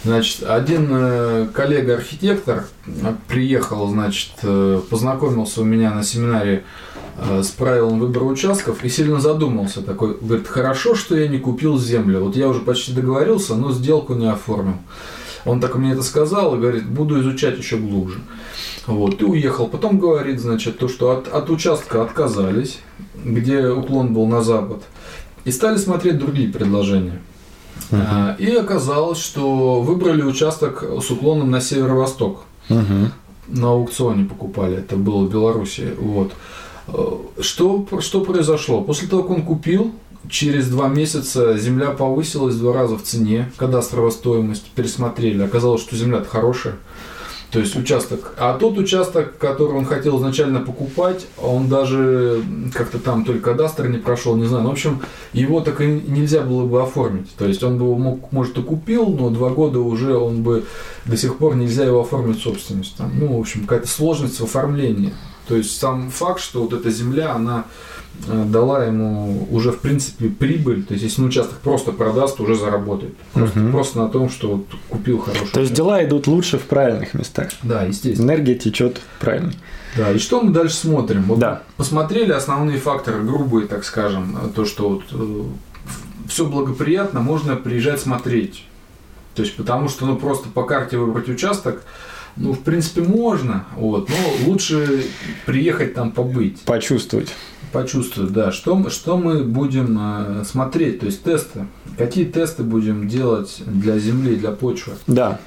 [0.03, 2.65] Значит, один э, коллега-архитектор
[3.27, 6.63] приехал, значит, э, познакомился у меня на семинаре
[7.17, 11.79] э, с правилом выбора участков и сильно задумался такой, говорит, хорошо, что я не купил
[11.79, 14.77] землю, вот я уже почти договорился, но сделку не оформил.
[15.45, 18.19] Он так мне это сказал и говорит, буду изучать еще глубже.
[18.87, 19.67] Вот, и уехал.
[19.67, 22.79] Потом говорит, значит, то, что от, от участка отказались,
[23.23, 24.83] где уклон был на запад,
[25.43, 27.21] и стали смотреть другие предложения.
[27.91, 32.45] А, И оказалось, что выбрали участок с уклоном на северо-восток.
[32.69, 33.11] Мгм.
[33.47, 35.93] На аукционе покупали, это было в Беларуси.
[35.99, 36.31] Вот.
[36.87, 38.81] Э, Что, что произошло?
[38.81, 39.93] После того, как он купил,
[40.29, 45.43] через два месяца земля повысилась в два раза в цене, кадастровая стоимость, пересмотрели.
[45.43, 46.75] Оказалось, что земля-то хорошая.
[47.51, 48.33] То есть участок.
[48.37, 53.97] А тот участок, который он хотел изначально покупать, он даже как-то там только кадастр не
[53.97, 54.63] прошел, не знаю.
[54.63, 57.33] Ну, в общем, его так и нельзя было бы оформить.
[57.37, 60.65] То есть он бы мог, может, и купил, но два года уже он бы
[61.05, 62.97] до сих пор нельзя его оформить в собственность.
[62.97, 65.13] Там, ну, в общем, какая-то сложность в оформлении.
[65.47, 67.65] То есть сам факт, что вот эта земля, она
[68.27, 73.15] дала ему уже в принципе прибыль, то есть если он участок просто продаст, уже заработает.
[73.33, 73.71] Просто, Мгм.
[73.71, 77.49] просто на том, что вот купил хороший То есть дела идут лучше в правильных местах.
[77.63, 78.25] Да, естественно.
[78.27, 79.53] Энергия течет правильно.
[79.95, 81.23] Да, и что мы дальше смотрим?
[81.23, 81.63] Вот Да.
[81.77, 85.03] посмотрели основные факторы, грубые, так скажем, то, что вот,
[86.27, 88.65] все благоприятно, можно приезжать смотреть.
[89.35, 91.83] То есть, потому что, ну, просто по карте выбрать участок,
[92.37, 94.15] ну, в принципе, можно, вот, но
[94.47, 95.05] лучше
[95.45, 97.33] приехать там побыть, Почувствовать.
[97.75, 103.07] Почувствовать, да, что, мы- что мы будем э, смотреть, то есть тесты, какие тесты будем
[103.07, 104.93] делать для земли, для почвы.
[105.07, 105.39] Да.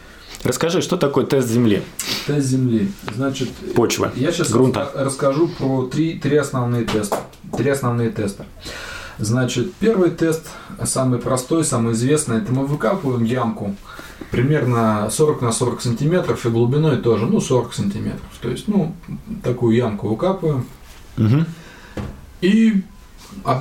[0.44, 1.82] Расскажи, что такое тест земли,
[2.26, 4.90] Тест земли, значит, почвы, Я сейчас грунта?
[4.94, 7.18] расскажу про три, три основные теста.
[7.56, 8.44] Три основные теста.
[9.18, 10.46] Значит, первый тест,
[10.84, 13.74] самый простой, самый известный, это мы выкапываем ямку
[14.30, 18.28] примерно 40 на 40 сантиметров и глубиной тоже, ну, 40 сантиметров.
[18.42, 18.94] То есть, ну,
[19.42, 20.66] такую ямку выкапываем
[21.16, 21.46] Мгм.
[22.40, 22.82] И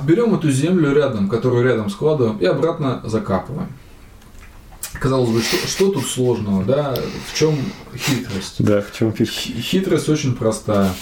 [0.04, 3.68] берем эту землю рядом, которую рядом складываем, и обратно закапываем.
[5.00, 6.96] Казалось бы, что, что тут сложного, да?
[7.30, 7.56] В чем
[7.96, 8.56] хитрость?
[8.58, 9.34] Да, в чем фишка?
[9.34, 10.92] Хи- Хитрость очень простая.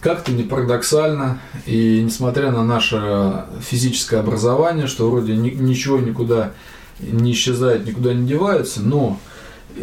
[0.00, 6.52] Как-то не парадоксально, и несмотря на наше физическое образование, что вроде ни- ничего никуда
[7.00, 9.18] не исчезает, никуда не девается, но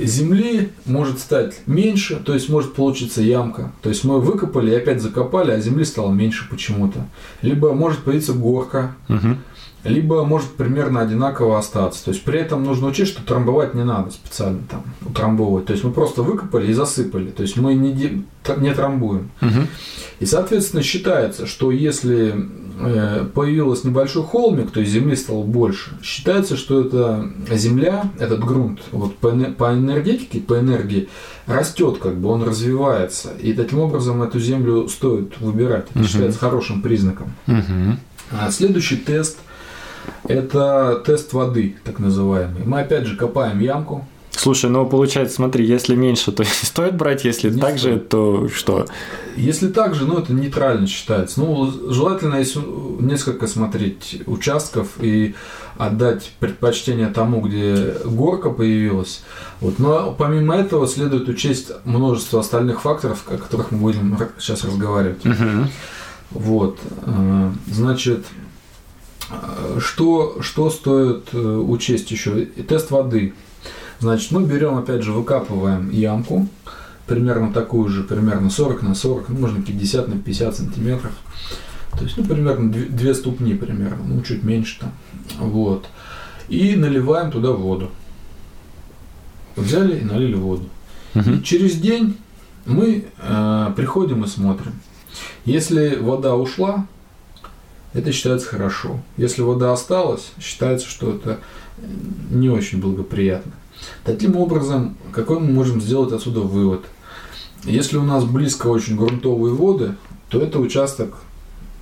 [0.01, 3.71] земли может стать меньше, то есть может получиться ямка.
[3.81, 7.05] То есть мы выкопали и опять закопали, а земли стало меньше почему-то.
[7.41, 9.37] Либо может появиться горка, Мгм.
[9.83, 12.03] либо может примерно одинаково остаться.
[12.05, 15.65] То есть при этом нужно учесть, что трамбовать не надо специально там утрамбовывать.
[15.67, 17.29] То есть мы просто выкопали и засыпали.
[17.31, 18.23] То есть мы не,
[18.57, 19.31] не трамбуем.
[19.41, 19.67] Мгм.
[20.19, 22.35] И, соответственно, считается, что если
[22.79, 28.81] э, появился небольшой холмик, то есть земли стало больше, считается, что эта земля, этот грунт,
[28.91, 31.09] вот по, эне- по энергетике, по энергии,
[31.45, 33.29] растет, как бы он развивается.
[33.41, 35.85] И таким образом эту землю стоит выбирать.
[35.89, 36.07] Это Мгм.
[36.07, 37.33] считается хорошим признаком.
[38.31, 39.37] А следующий тест–
[40.27, 42.63] это тест воды, так называемый.
[42.65, 44.07] Мы опять же копаем ямку.
[44.39, 48.07] Слушай, ну получается, смотри, если меньше, то не стоит брать, если Не так же, стоит.
[48.09, 48.85] то что?
[49.35, 51.41] Если так же, ну это нейтрально считается.
[51.41, 52.61] Ну, желательно, если
[53.01, 55.35] несколько смотреть участков и
[55.77, 59.23] отдать предпочтение тому, где горка появилась.
[59.59, 59.77] Вот.
[59.77, 65.25] Но помимо этого следует учесть множество остальных факторов, о которых мы будем сейчас разговаривать.
[65.25, 65.69] Мгм.
[66.31, 66.79] Вот.
[67.01, 68.25] э, Значит,
[69.31, 72.45] э, что, что стоит э, учесть еще?
[72.45, 73.33] Тест воды.
[73.99, 76.47] Значит, мы берем, опять же, выкапываем ямку,
[77.05, 81.11] примерно такую же, примерно 40 на 40, ну, можно 50 на 50 сантиметров.
[81.97, 84.91] То есть, ну, примерно две, две ступни примерно, ну, чуть меньше там.
[85.39, 85.87] Вот.
[86.47, 87.89] И наливаем туда воду.
[89.55, 90.69] Взяли и налили воду.
[91.15, 91.43] И Мгм.
[91.43, 92.17] через день
[92.65, 94.73] мы э, приходим и смотрим.
[95.43, 96.85] Если вода ушла,
[97.93, 99.01] это считается хорошо.
[99.17, 101.39] Если вода осталась, считается, что это
[102.29, 103.51] не очень благоприятно.
[104.03, 106.81] Таким образом, какой мы можем сделать отсюда вывод?
[107.65, 109.95] Если у нас близко очень грунтовые воды,
[110.29, 111.15] то это участок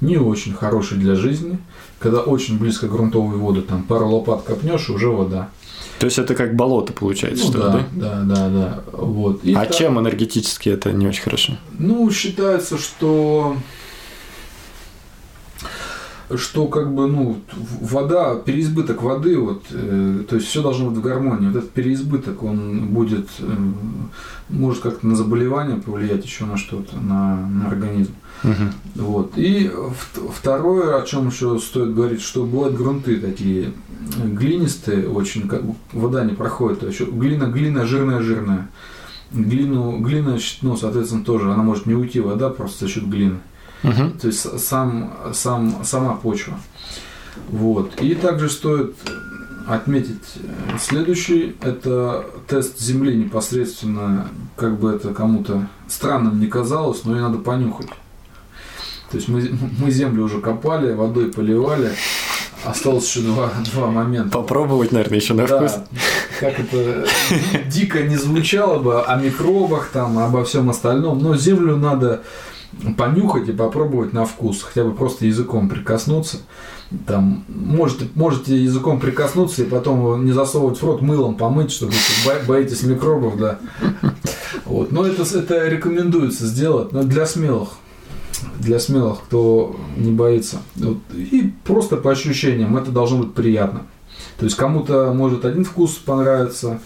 [0.02, 1.60] не очень хороший для жизни.
[2.00, 5.50] Когда очень близко грунтовые воды, там пару лопат копнешь, и уже вода.
[6.00, 8.24] То есть это как болото получается, Ну что ли, да, да?
[8.24, 8.84] да, да, да.
[8.94, 9.44] Вот.
[9.44, 11.54] И А так- чем энергетически это не очень хорошо?
[11.80, 13.58] Ну, считается, что
[16.36, 17.38] что как бы, ну,
[17.80, 21.48] вода, переизбыток воды, вот, э, то есть все должно быть в гармонии.
[21.48, 23.56] Вот этот переизбыток, он будет, э,
[24.50, 28.12] может как-то на заболевание повлиять, еще на что-то, на, на организм.
[28.44, 28.74] Мгм.
[28.96, 29.34] Вот.
[29.38, 29.72] И
[30.34, 33.72] второе, о чем еще стоит говорить, что бывают грунты такие
[34.18, 35.62] э, глинистые, очень, как
[35.94, 38.70] вода не проходит, а еще глина, глина жирная, жирная.
[39.32, 43.40] Глину, глина, ну, соответственно, тоже, она может не уйти вода просто за счет глины.
[43.84, 44.18] Мгм.
[44.20, 46.60] То есть сам, сам, сама почва.
[47.50, 48.02] Вот.
[48.02, 48.96] И также стоит
[49.68, 50.24] отметить
[50.80, 57.38] следующий, это тест земли непосредственно, как бы это кому-то странным не казалось, но и надо
[57.38, 57.90] понюхать.
[59.12, 61.92] То есть мы, мы землю уже копали, водой поливали,
[62.66, 64.38] осталось еще два, два момента.
[64.38, 65.80] Попробовать, наверное, еще на Да, вкус.
[66.40, 67.06] как это
[67.68, 72.24] дико не звучало бы о микробах, там, обо всем остальном, но землю надо
[72.98, 76.38] понюхать и попробовать на вкус, хотя бы просто языком прикоснуться.
[77.06, 82.28] Там, можете, можете языком прикоснуться и потом не засовывать в рот, мылом помыть, чтобы если
[82.28, 83.60] бо- боитесь микробов, да.
[84.66, 84.92] Вот.
[84.92, 87.70] Но это, это рекомендуется сделать, но для смелых.
[88.60, 90.60] Для смелых, кто не боится.
[90.76, 90.98] Вот.
[91.14, 93.84] И просто по ощущениям это должно быть приятно.
[94.38, 96.80] То есть кому-то может один вкус понравиться,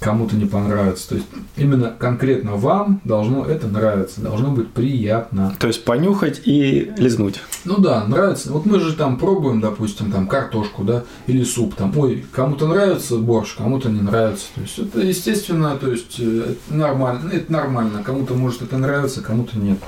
[0.00, 1.08] кому-то не понравится.
[1.10, 1.26] То есть
[1.56, 5.54] именно конкретно вам должно это нравиться, должно быть приятно.
[5.58, 7.40] То есть понюхать и лизнуть.
[7.64, 8.52] Ну да, нравится.
[8.52, 13.16] Вот мы же там пробуем, допустим, там картошку, да, или суп, там, ой, кому-то нравится
[13.16, 14.46] борщ, кому-то не нравится.
[14.54, 18.02] То есть это естественно, то есть э, это нормально, это нормально.
[18.04, 19.78] Кому-то может это нравится, кому-то нет.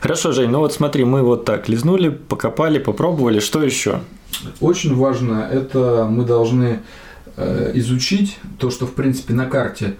[0.00, 3.38] Хорошо, Жень, ну вот смотри, мы вот так лизнули, покопали, попробовали.
[3.38, 4.00] Что еще?
[4.60, 6.80] Очень важно, это мы должны
[7.74, 9.94] изучить то, что в принципе на карте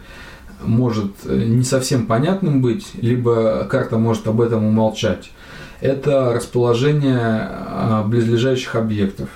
[0.63, 5.31] может э, не совсем понятным быть, либо карта может об этом умолчать.
[5.81, 9.29] Это расположение э, близлежащих объектов.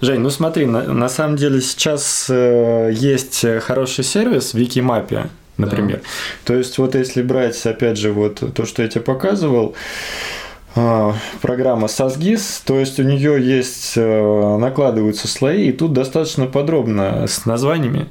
[0.00, 6.00] Жень, ну смотри, на, на самом деле сейчас э, есть хороший сервис Викимапия, например.
[6.44, 10.43] То есть вот если брать, опять же, вот то, что я тебе показывал, э,
[10.74, 17.46] программа SASGIS, то есть у нее есть, э, накладываются слои, и тут достаточно подробно с
[17.46, 18.08] названиями,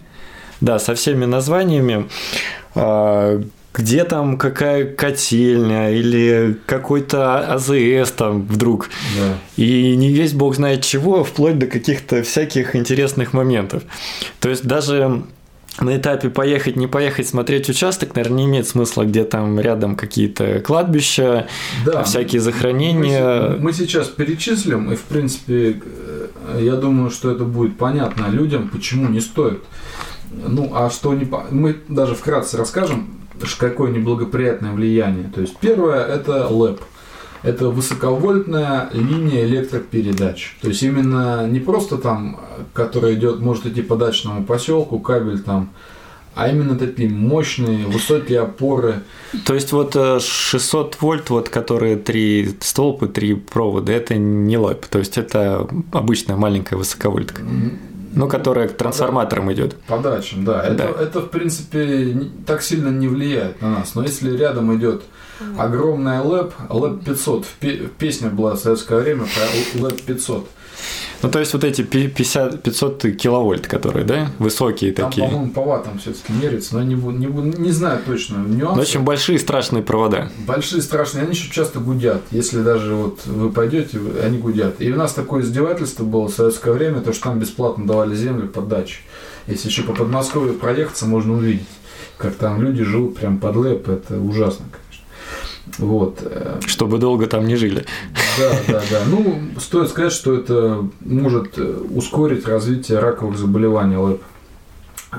[0.61, 2.07] да, со всеми названиями,
[2.75, 8.89] э, где там какая котельня или какой-то АЗС там вдруг.
[9.19, 9.35] Да.
[9.57, 13.83] И не весь бог знает чего, вплоть до каких-то всяких интересных моментов.
[14.39, 15.23] То есть даже
[15.79, 20.59] на этапе поехать, не поехать, смотреть участок, наверное, не имеет смысла, где там рядом какие-то
[20.59, 21.47] кладбища,
[21.85, 22.03] Да.
[22.03, 23.51] всякие Мы, захоронения.
[23.53, 28.69] се- мы сейчас перечислим, и в принципе, э, я думаю, что это будет понятно людям,
[28.69, 29.63] почему не стоит.
[30.47, 33.19] Ну, а что не по- Мы даже вкратце расскажем,
[33.59, 35.31] какое неблагоприятное влияние.
[35.33, 36.81] То есть, первое это ЛЭП.
[37.43, 40.57] Это высоковольтная линия электропередач.
[40.61, 45.39] То есть именно не просто там, э, которая идет, может идти по дачному поселку, кабель
[45.39, 45.69] там,
[46.35, 49.03] а именно такие мощные высокие опоры,
[49.45, 54.85] То есть вот э, 600 вольт, вот которые три столпы, три провода, это не лэп.
[54.87, 57.43] То есть это обычная маленькая высоковольтка,
[58.15, 59.75] ну, которая к трансформаторам идет.
[59.87, 60.63] По дачам, да.
[60.63, 61.03] Это, Да.
[61.03, 63.95] это в принципе, так сильно не влияет на нас.
[63.95, 65.03] Но если рядом идет
[65.57, 70.47] огромная ЛЭП, ЛЭП 500, в пе- песня была в советское время про ЛЭП 500.
[71.21, 75.27] Ну, то есть вот эти 50, 500 киловольт, которые, да, высокие Там, такие.
[75.27, 78.75] по-моему, по ваттам все-таки меряется, но не, не, не знаю точно нюансы.
[78.75, 80.29] Ну, очень большие страшные провода.
[80.45, 82.21] Большие страшные, они еще часто гудят.
[82.31, 84.81] Если даже вот вы пойдете, они гудят.
[84.81, 88.47] И у нас такое издевательство было в советское время, то что там бесплатно давали землю
[88.47, 88.97] под дачу.
[89.47, 91.67] Если еще по Подмосковью проехаться, можно увидеть,
[92.17, 93.89] как там люди живут прям под лэп.
[93.89, 94.82] Это ужасно, конечно.
[95.77, 96.19] Вот.
[96.65, 97.85] Чтобы долго там не жили.
[98.37, 98.99] Да, да, да.
[99.07, 104.21] Ну, стоит сказать, что это может ускорить развитие раковых заболеваний лэп.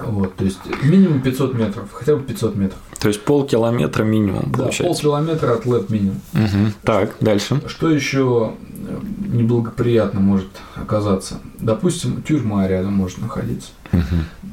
[0.07, 2.79] Вот, то есть минимум 500 метров, хотя бы 500 метров.
[2.99, 4.83] То есть полкилометра минимум Да, получается.
[4.83, 6.21] полкилометра от лэп минимум.
[6.33, 6.73] Мгм.
[6.83, 7.61] Так, дальше.
[7.69, 8.55] Что еще
[8.89, 11.39] э, неблагоприятно может оказаться?
[11.59, 13.69] Допустим, тюрьма рядом может находиться.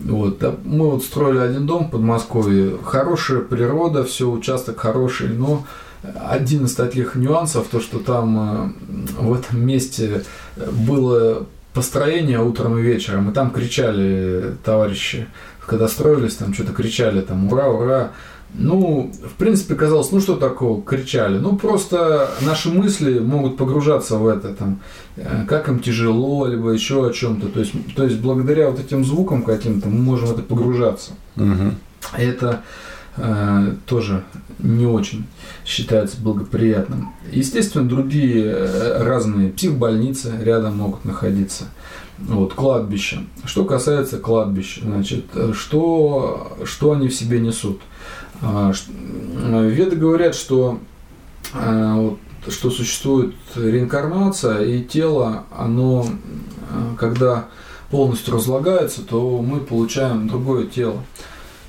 [0.04, 5.66] Вот, мы вот строили один дом в Подмосковье, хорошая природа, все, участок хороший, но
[6.28, 10.24] один из таких нюансов, то, что там э, в этом месте
[10.56, 15.28] было построение утром и вечером, и там кричали товарищи,
[15.66, 18.12] когда строились, там что-то кричали, там ура, ура.
[18.54, 21.38] Ну, в принципе, казалось, ну что такого, кричали.
[21.38, 24.82] Ну, просто наши мысли могут погружаться в это, там,
[25.16, 27.48] э, как им тяжело, либо еще о чем-то.
[27.48, 31.12] То есть, то есть, благодаря вот этим звукам каким-то мы можем в это погружаться.
[32.18, 32.62] И это
[33.16, 34.24] э, тоже
[34.60, 35.26] не очень
[35.66, 37.14] считается благоприятным.
[37.32, 41.66] Естественно, другие э, разные психбольницы рядом могут находиться.
[42.20, 43.20] Вот, кладбище.
[43.46, 47.82] Что касается кладбищ, значит, э, что, что они в себе несут?
[48.42, 48.72] А,
[49.70, 50.80] Веды говорят, что,
[51.54, 52.20] вот,
[52.50, 57.50] что существует реинкарнация, и тело, оно, э, когда
[57.92, 61.04] полностью разлагается, то мы получаем другое тело.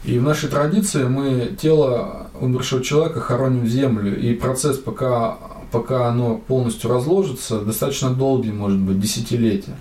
[0.05, 5.39] И в нашей традиции мы тело умершего человека хороним в землю, и процесс, пока,
[5.71, 9.77] пока оно полностью разложится, достаточно долгий, может быть, десятилетия.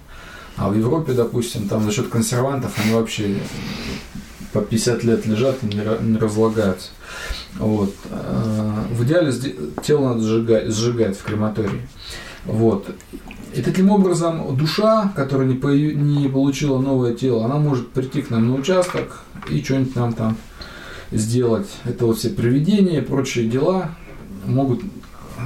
[0.57, 3.37] А в Европе, допустим, там за счет консервантов они вообще
[4.53, 6.89] по 50 лет лежат и не ра- не разлагаются.
[7.57, 7.93] Вот.
[8.09, 9.31] А, В идеале
[9.83, 11.87] тело надо сжигать, сжигать в крематории.
[12.45, 12.87] Вот.
[13.53, 18.29] И таким образом душа, которая не, пою- не получила новое тело, она может прийти к
[18.29, 20.37] нам на участок и что-нибудь нам там
[21.11, 21.67] сделать.
[21.83, 23.91] Это вот все привидения и прочие дела
[24.45, 24.81] могут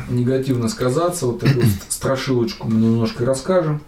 [0.10, 1.26] негативно сказаться.
[1.28, 3.82] Вот такую страшилочку мы немножко расскажем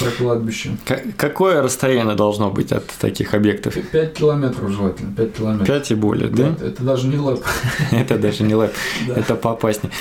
[0.00, 0.76] про кладбище.
[0.84, 3.74] К- Какое расстояние должно быть от таких объектов?
[3.74, 5.66] 5 километров желательно, 5 километров.
[5.68, 6.48] 5 и более, да?
[6.48, 7.44] Это, это даже не лэп.
[7.92, 8.72] Это даже не лэп,
[9.16, 9.92] это поопаснее.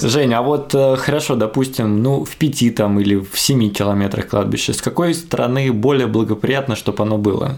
[0.00, 4.72] Жень, а вот э, хорошо, допустим, ну в пяти там или в семи километрах кладбища,
[4.72, 7.56] с какой стороны более благоприятно, чтобы оно было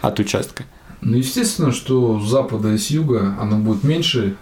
[0.00, 0.64] от участка?
[1.02, 4.36] Ну, естественно, что с запада и с юга оно будет меньше,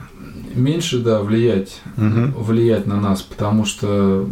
[0.55, 2.33] меньше, да, влиять, Мгм.
[2.33, 4.27] влиять на нас, потому что,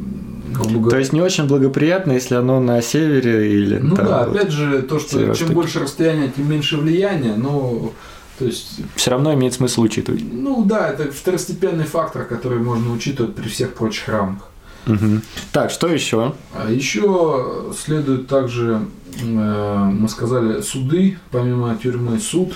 [0.52, 4.24] грубо То говоря, есть не очень благоприятно, если оно на севере или ну там да,
[4.24, 4.36] вот.
[4.36, 7.92] опять же, то, что чем больше расстояние, тем меньше влияния, но,
[8.38, 10.22] то есть, все равно имеет смысл учитывать.
[10.30, 14.42] ну да, это второстепенный фактор, который можно учитывать при всех прочих равных.
[14.86, 15.22] Мгм.
[15.52, 16.34] Так, что еще?
[16.54, 18.80] А еще следует также,
[19.20, 22.54] э, мы сказали, суды, помимо тюрьмы, суд,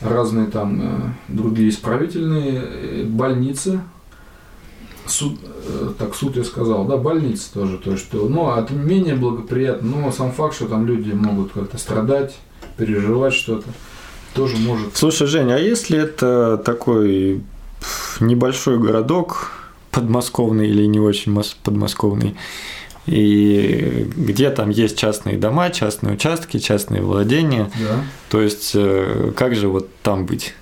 [0.00, 3.80] разные там э, другие исправительные э, больницы.
[5.08, 5.38] Суд,
[5.68, 10.12] э, так, суд я сказал, да, больницы тоже, то что, ну, это менее благоприятно, но
[10.12, 12.36] сам факт, что там люди могут как-то страдать,
[12.76, 13.68] переживать что-то,
[14.34, 14.96] тоже может.
[14.96, 17.40] Слушай, Жень, а если это такой
[18.20, 19.52] небольшой городок,
[19.92, 22.36] подмосковный или не очень мос- подмосковный,
[23.06, 28.04] и где там есть частные дома, частные участки, частные владения, Да.
[28.30, 30.54] то есть э, как же вот там быть?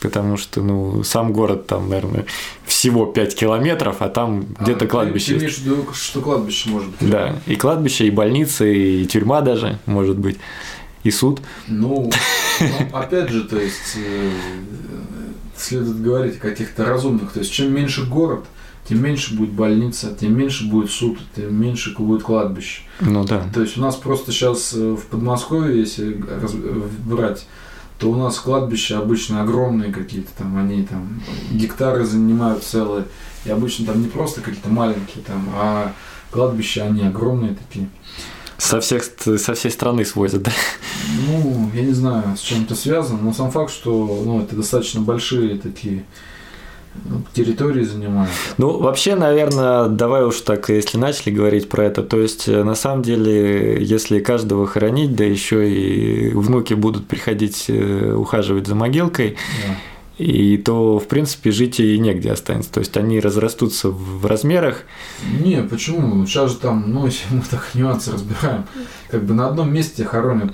[0.00, 2.24] Потому что, ну, сам город там, наверное,
[2.64, 6.88] всего 5 километров, а там где-то А, кладбище Ты, имеешь в виду, что кладбище может
[6.90, 7.10] быть?
[7.10, 10.38] Да, и кладбище, и больница, и тюрьма даже, может быть,
[11.04, 11.40] и суд.
[11.68, 12.10] Ну,
[12.60, 12.66] ну,
[12.98, 14.30] опять же, то есть э,
[15.56, 17.32] следует говорить о каких-то разумных.
[17.32, 18.44] То есть чем меньше город,
[18.88, 22.82] тем меньше будет больница, тем меньше будет суд, тем меньше будет кладбище.
[23.00, 23.44] Ну да.
[23.52, 27.46] То есть у нас просто сейчас в Подмосковье, если раз- брать,
[28.00, 33.04] то у нас кладбища обычно огромные какие-то там, они там гектары занимают целые.
[33.44, 35.92] И обычно там не просто какие-то маленькие там, а
[36.30, 37.88] кладбища они огромные такие.
[38.56, 40.52] Со, всех, со всей страны свозят, да?
[41.26, 45.00] Ну, я не знаю, с чем это связано, но сам факт, что ну, это достаточно
[45.00, 46.04] большие такие
[47.32, 48.30] территории занимают.
[48.58, 52.74] Ну, вообще, наверное, давай уж так, если начали говорить про это, то есть, э, на
[52.74, 59.36] самом деле, если каждого хоронить, да еще и внуки будут приходить э, ухаживать за могилкой,
[59.66, 59.74] Да.
[60.20, 62.70] И то, в принципе, жить и негде останется.
[62.70, 64.82] То есть они разрастутся в размерах.
[65.42, 66.26] Не, почему?
[66.26, 68.64] Сейчас же там, ну, если мы так нюансы разбираем,
[69.08, 70.52] как бы на одном месте хоронят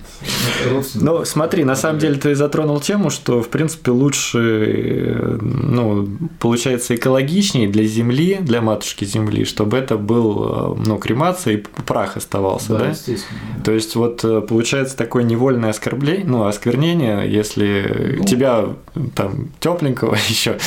[0.70, 1.18] родственников.
[1.18, 6.08] Ну, смотри, на самом деле ты затронул тему, что, в принципе, лучше, ну,
[6.38, 12.68] получается, экологичнее для Земли, для матушки Земли, чтобы это был, ну, кремация и прах оставался,
[12.72, 12.78] да?
[12.78, 13.40] Да, естественно.
[13.64, 18.24] То есть вот э, получается такое невольное оскорбление, ну, осквернение, если Ну.
[18.24, 18.66] тебя
[19.14, 20.58] там тепленького еще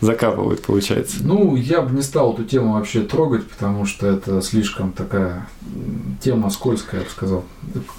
[0.00, 1.16] закапывают, получается.
[1.20, 5.48] Ну, я бы не стал эту тему вообще трогать, потому что это слишком такая
[6.22, 7.44] тема скользкая, я бы сказал.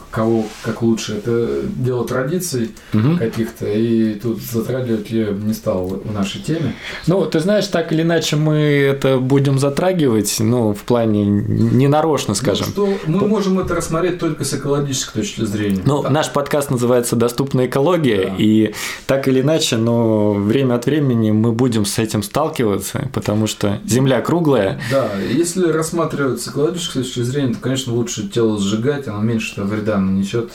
[0.09, 1.17] Кого как лучше.
[1.17, 3.17] Это дело традиций Мгм.
[3.17, 6.73] каких-то, и тут затрагивать я бы не стал в нашей теме.
[7.07, 12.67] Ну, ты знаешь, так или иначе мы это будем затрагивать, ну, в плане ненарочно, скажем.
[12.75, 15.81] Ну, что мы можем это рассмотреть только с экологической точки зрения.
[15.85, 16.11] Ну, Так.
[16.11, 18.35] наш подкаст называется «Доступная экология», Да.
[18.37, 18.73] и
[19.05, 24.21] так или иначе, но время от времени мы будем с этим сталкиваться, потому что Земля
[24.21, 24.79] круглая.
[24.91, 29.97] Да, если рассматривать с экологической точки зрения, то, конечно, лучше тело сжигать, оно меньше вреда
[29.97, 30.51] нанесет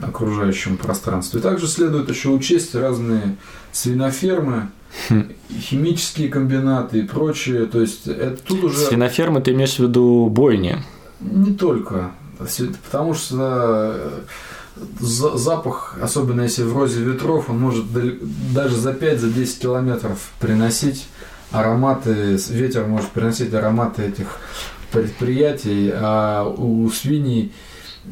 [0.00, 1.38] окружающему пространству.
[1.38, 3.36] И также следует еще учесть разные
[3.72, 4.68] свинофермы,
[5.08, 5.32] Хм.
[5.50, 7.64] химические комбинаты и прочее.
[7.66, 10.82] То есть это тут уже Свинофермы ты имеешь в виду бойни.
[11.20, 14.20] не только, потому что э,
[15.00, 17.84] запах, особенно если в розе ветров, он может
[18.54, 21.06] даже за 5-10 километров приносить
[21.50, 24.38] ароматы, ветер может приносить ароматы этих
[24.90, 27.52] предприятий, а у свиней
[28.04, 28.08] э,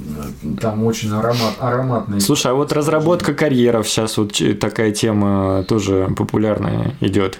[0.61, 2.21] там очень аромат, ароматные.
[2.21, 7.39] Слушай, а вот разработка карьеров сейчас вот ч- такая тема тоже популярная идет.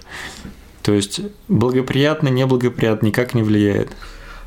[0.83, 3.91] То есть благоприятно, неблагоприятно никак не влияет.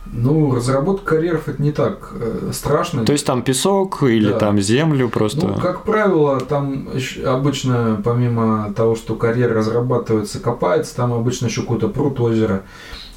[0.05, 3.05] Ну, разработка карьеров это не так э, страшно.
[3.05, 4.39] То есть там песок или Да.
[4.39, 5.47] там землю просто.
[5.47, 6.89] Ну, как правило, там
[7.25, 12.63] обычно, помимо того, что карьера разрабатывается, копается, там обычно еще какой-то пруд озеро.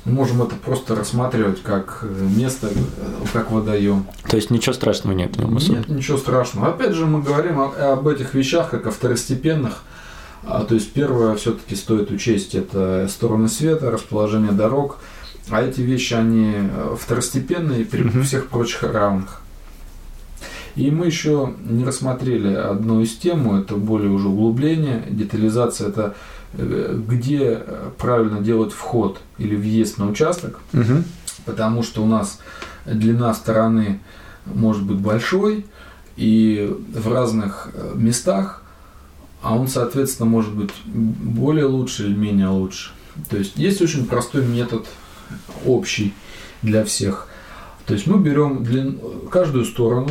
[0.05, 2.07] Можем это просто рассматривать как э,
[2.37, 4.07] место, э, как водоем.
[4.28, 5.78] То есть ничего страшного нет в нем особо.
[5.78, 6.68] Нет ничего страшного.
[6.68, 9.82] Опять же, мы говорим об этих вещах как о второстепенных.
[10.45, 14.99] А, то есть первое все-таки стоит учесть это стороны света, расположение дорог.
[15.49, 18.23] А эти вещи, они э, второстепенные при Мгм.
[18.25, 19.41] всех прочих равных.
[20.75, 26.15] И мы еще не рассмотрели одну из тем, это более уже углубление, детализация, это
[26.55, 31.05] э, где э, правильно делать вход или въезд на участок, Мгм.
[31.45, 32.41] потому что у нас
[32.85, 34.01] длина стороны
[34.47, 35.65] может быть большой,
[36.17, 38.63] и в разных местах,
[39.43, 42.91] а он, соответственно, может быть более лучше или менее лучше.
[43.29, 44.87] То есть есть очень простой метод
[45.64, 46.14] общий
[46.62, 47.29] для всех.
[47.87, 50.11] То есть мы берем длин- каждую сторону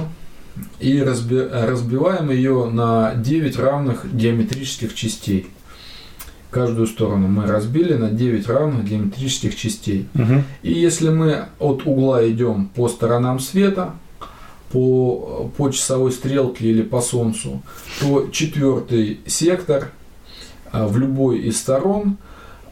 [0.80, 5.48] и разби- разбиваем ее на 9 равных геометрических частей.
[6.50, 10.08] Каждую сторону мы разбили на 9 равных геометрических частей.
[10.14, 10.44] Мгм.
[10.62, 13.94] И если мы от угла идем по сторонам света,
[14.72, 17.62] по, по часовой стрелке или по солнцу,
[18.00, 19.92] то четвертый сектор
[20.72, 22.18] а, в любой из сторон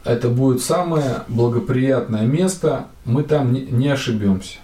[0.04, 4.58] это будет самое благоприятное место, мы там не, ошибемся.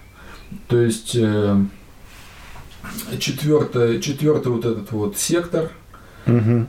[0.68, 1.56] То есть э,
[3.18, 5.70] четвертый, четвертый вот этот вот сектор
[6.26, 6.68] Мгм.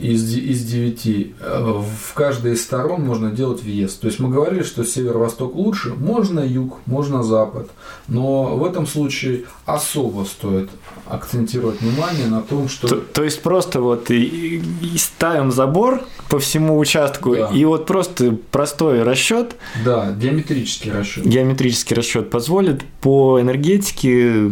[0.00, 4.00] Из, из девяти, э, в каждой из сторон можно делать въезд.
[4.00, 7.70] То есть мы говорили, что северо-восток лучше, можно юг, можно запад.
[8.08, 10.70] Но в этом случае особо стоит
[11.06, 12.88] акцентировать внимание на том, что...
[12.88, 17.50] То, то есть просто вот и, и ставим забор по всему участку, Да.
[17.52, 21.24] и вот просто простой расчет, Да, геометрический расчет.
[21.26, 24.50] геометрический расчет позволит по энергетике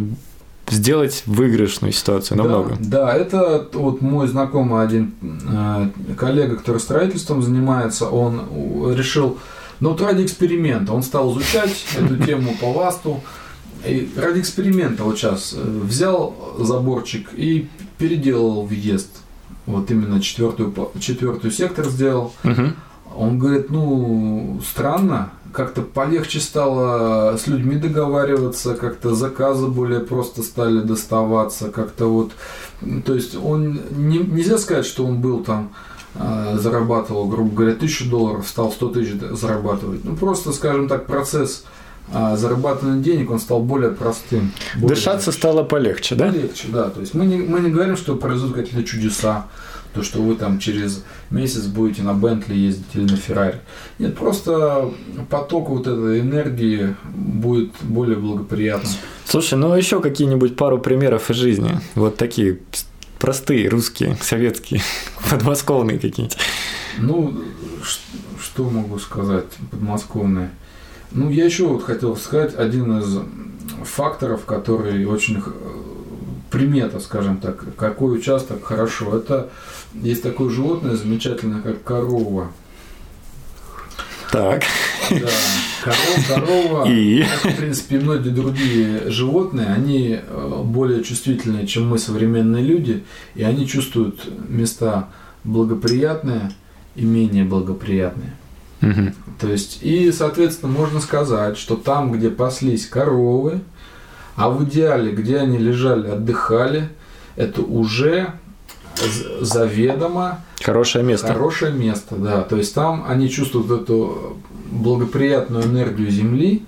[0.73, 2.75] сделать выигрышную ситуацию намного.
[2.79, 9.37] Да, да, это вот мой знакомый один э, коллега, который строительством занимается, он решил,
[9.79, 13.21] ну вот ради эксперимента, он стал изучать эту тему по ВАСТу,
[13.85, 17.67] и ради эксперимента вот сейчас э, взял заборчик и
[17.97, 19.09] переделал въезд.
[19.65, 22.33] Вот именно четвертую, четвертую сектор сделал.
[22.43, 22.75] Мгм.
[23.15, 30.79] Он говорит, ну, странно, как-то полегче стало с людьми договариваться, как-то заказы более просто стали
[30.81, 32.31] доставаться, как-то вот,
[33.05, 35.71] то есть он, не- нельзя сказать, что он был там,
[36.15, 40.03] а, зарабатывал, грубо говоря, тысячу долларов, стал 100 тысяч зарабатывать.
[40.03, 41.63] Ну, просто, скажем так, процесс
[42.11, 44.51] а, зарабатывания денег, он стал более простым.
[44.75, 46.27] более Дышаться стало полегче, да?
[46.27, 46.89] Легче, да.
[46.89, 49.47] То есть мы не, мы не говорим, что произойдут какие-то чудеса,
[49.93, 53.59] то, что вы там через месяц будете на Бентли ездить или на Феррари.
[53.99, 54.91] Нет, просто
[55.29, 58.91] поток вот этой энергии будет более благоприятным.
[59.25, 61.79] Слушай, ну еще какие-нибудь пару примеров из жизни.
[61.95, 62.59] Вот такие
[63.19, 64.81] простые, русские, советские
[65.29, 66.37] подмосковные какие-нибудь.
[66.97, 67.43] Ну,
[68.41, 70.49] что могу сказать подмосковные?
[71.11, 73.19] Ну, я еще вот хотел сказать один из
[73.85, 75.41] факторов, который очень
[76.53, 79.17] примета, скажем так, какой участок хорошо.
[79.17, 79.49] Это
[79.95, 82.51] есть такое животное замечательное, как корова.
[84.31, 84.63] Так.
[85.09, 85.29] Да,
[85.83, 87.23] корова, корова и...
[87.23, 93.43] Как, в принципе, многие другие животные, они э, более чувствительные, чем мы, современные люди, и
[93.43, 95.09] они чувствуют места
[95.43, 96.51] благоприятные
[96.95, 98.33] и менее благоприятные.
[98.81, 99.13] Угу.
[99.39, 103.61] То есть, и, соответственно, можно сказать, что там, где паслись коровы,
[104.35, 106.89] а в идеале, где они лежали, отдыхали,
[107.35, 108.33] это уже
[109.41, 111.27] заведомо хорошее место.
[111.27, 112.41] Хорошее место, да.
[112.41, 114.37] То есть там они чувствуют эту
[114.71, 116.63] благоприятную энергию Земли,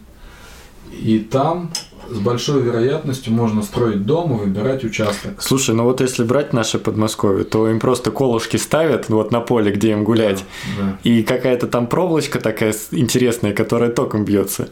[0.91, 1.71] и там
[2.09, 5.41] с большой вероятностью можно строить дом и выбирать участок.
[5.41, 9.71] Слушай, ну вот если брать наше Подмосковье, то им просто колышки ставят вот на поле,
[9.71, 10.45] где им гулять,
[10.77, 10.97] да, да.
[11.03, 14.69] и какая-то там проволочка такая интересная, которая током бьется,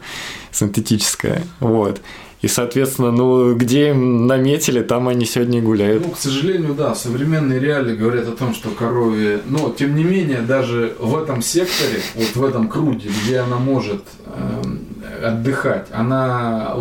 [0.52, 2.00] синтетическая, вот.
[2.44, 6.04] И, соответственно, ну, где им наметили, там они сегодня гуляют.
[6.04, 9.40] Ну, к сожалению, да, современные реалии говорят о том, что корове...
[9.46, 14.02] Но, тем не менее, даже в этом секторе, вот в этом круге, где она может
[14.26, 16.76] э, отдыхать, она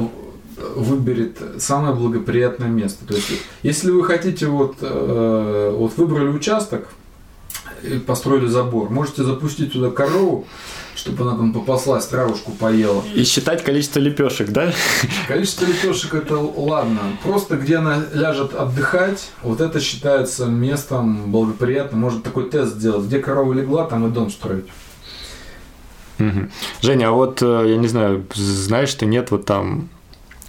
[0.76, 3.07] выберет самое благоприятное место.
[3.07, 6.89] То есть, если вы хотите, вот, э, вот выбрали участок,
[8.05, 10.45] построили забор, можете запустить туда корову,
[10.95, 13.03] чтобы она там попаслась, травушку поела.
[13.13, 14.71] И считать количество лепешек, да?
[15.27, 16.99] Количество лепешек это ладно.
[17.23, 22.01] Просто где она ляжет отдыхать, вот это считается местом благоприятным.
[22.01, 23.05] Можно такой тест сделать.
[23.05, 24.65] Где корова легла, там и дом строить.
[26.19, 26.49] Угу.
[26.81, 29.89] Женя, а вот, э, я не знаю, знаешь ты, нет вот там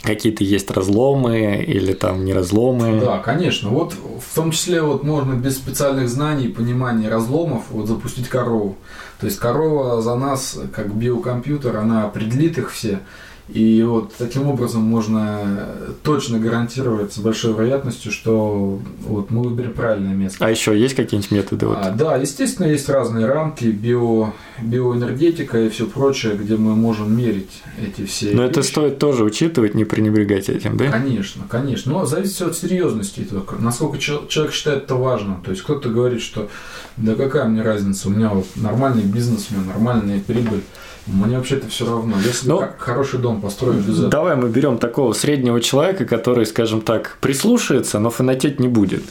[0.04, 3.00] какие-то есть разломы или там не разломы.
[3.00, 3.70] Да, конечно.
[3.70, 8.76] Вот в том числе вот можно без специальных знаний, понимания разломов вот запустить корову.
[9.24, 13.00] То есть корова за нас, как биокомпьютер, она определит их все.
[13.48, 15.68] И вот таким образом можно
[16.02, 20.44] точно гарантировать с большой вероятностью, что вот мы выберем правильное место.
[20.44, 21.66] А еще есть какие-нибудь методы?
[21.66, 21.78] Вот?
[21.78, 24.32] А, да, естественно, есть разные рамки, био,
[24.62, 28.30] биоэнергетика и все прочее, где мы можем мерить эти все.
[28.32, 28.50] Но вещи.
[28.50, 30.90] это стоит тоже учитывать, не пренебрегать этим, да?
[30.90, 31.92] Конечно, конечно.
[31.92, 33.56] Но зависит все от серьезности только.
[33.56, 35.42] Насколько человек считает это важным.
[35.42, 36.48] То есть кто-то говорит, что
[36.96, 40.62] да какая мне разница, у меня вот нормальный бизнес, у меня нормальная прибыль.
[41.06, 42.16] Мне вообще это все равно.
[42.24, 44.08] Если ну, хороший дом построен без этого.
[44.08, 49.02] Давай мы берем такого среднего человека, который, скажем так, прислушается, но фанатеть не будет.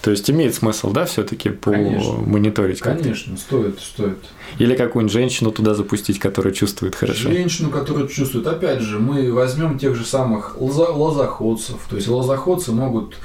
[0.00, 3.02] То есть имеет смысл, да, все-таки по мониторить как-то?
[3.02, 4.18] Конечно, стоит, стоит.
[4.58, 7.30] Или какую-нибудь женщину туда запустить, которая чувствует хорошо.
[7.30, 8.46] Женщину, которая чувствует.
[8.46, 11.80] Опять же, мы возьмем тех же самых лозоходцев.
[11.90, 13.16] То есть лозоходцы могут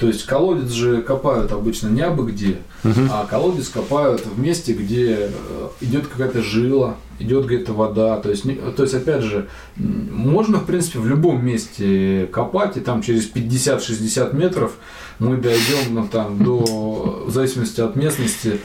[0.00, 3.02] то есть колодец же копают обычно не абы где, угу.
[3.10, 8.18] а колодец копают в месте, где э, идет какая-то жила, идет где-то вода.
[8.18, 8.44] То есть,
[8.76, 14.34] то есть, опять же, можно, в принципе, в любом месте копать, и там через 50-60
[14.36, 14.72] метров
[15.18, 18.60] мы дойдем ну, там, до, в зависимости от местности,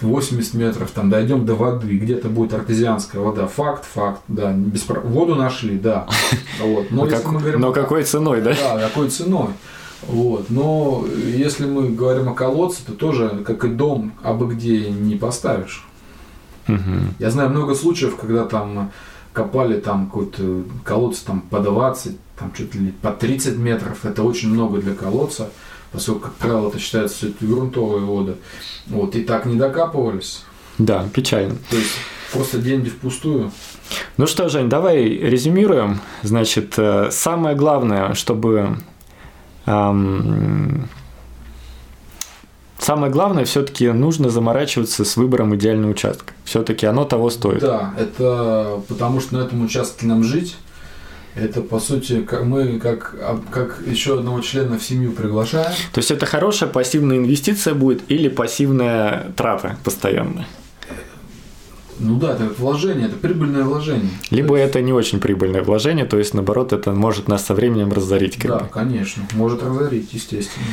[0.00, 3.46] 80 метров, там дойдем до воды, где-то будет артезианская вода.
[3.46, 4.52] Факт, факт, да.
[4.52, 4.86] Без...
[4.86, 6.06] Воду нашли, да.
[6.62, 6.90] Вот.
[6.90, 8.54] Но, но, как, говорим, но какой ценой, да?
[8.54, 9.48] Да, какой ценой.
[10.06, 10.50] Вот.
[10.50, 15.86] Но если мы говорим о колодце, то тоже, как и дом, абы где не поставишь.
[16.68, 17.14] Угу.
[17.18, 18.90] Я знаю много случаев, когда там
[19.32, 24.04] копали там какой-то колодец там по 20, там что-то ли по 30 метров.
[24.04, 25.50] Это очень много для колодца,
[25.92, 28.36] поскольку, как правило, это считается все это грунтовые воды.
[28.86, 30.44] Вот, и так не докапывались.
[30.78, 31.56] Да, печально.
[31.70, 31.92] То есть
[32.32, 33.50] просто деньги впустую.
[34.16, 36.00] Ну что, Жень, давай резюмируем.
[36.22, 38.76] Значит, э, самое главное, чтобы
[42.84, 46.34] Самое главное, все-таки нужно заморачиваться с выбором идеального участка.
[46.44, 47.60] Все-таки оно того стоит.
[47.60, 50.56] Да, это потому что на этом участке нам жить.
[51.34, 53.16] Это, по сути, мы как,
[53.50, 55.72] как еще одного члена в семью приглашаем.
[55.94, 60.46] То есть это хорошая пассивная инвестиция будет или пассивная трата постоянная?
[61.98, 64.10] Ну да, это вложение, это прибыльное вложение.
[64.28, 68.36] Либо это не очень прибыльное вложение, то есть наоборот это может нас со временем разорить.
[68.36, 68.68] Как да, бы.
[68.68, 70.66] конечно, может разорить, естественно.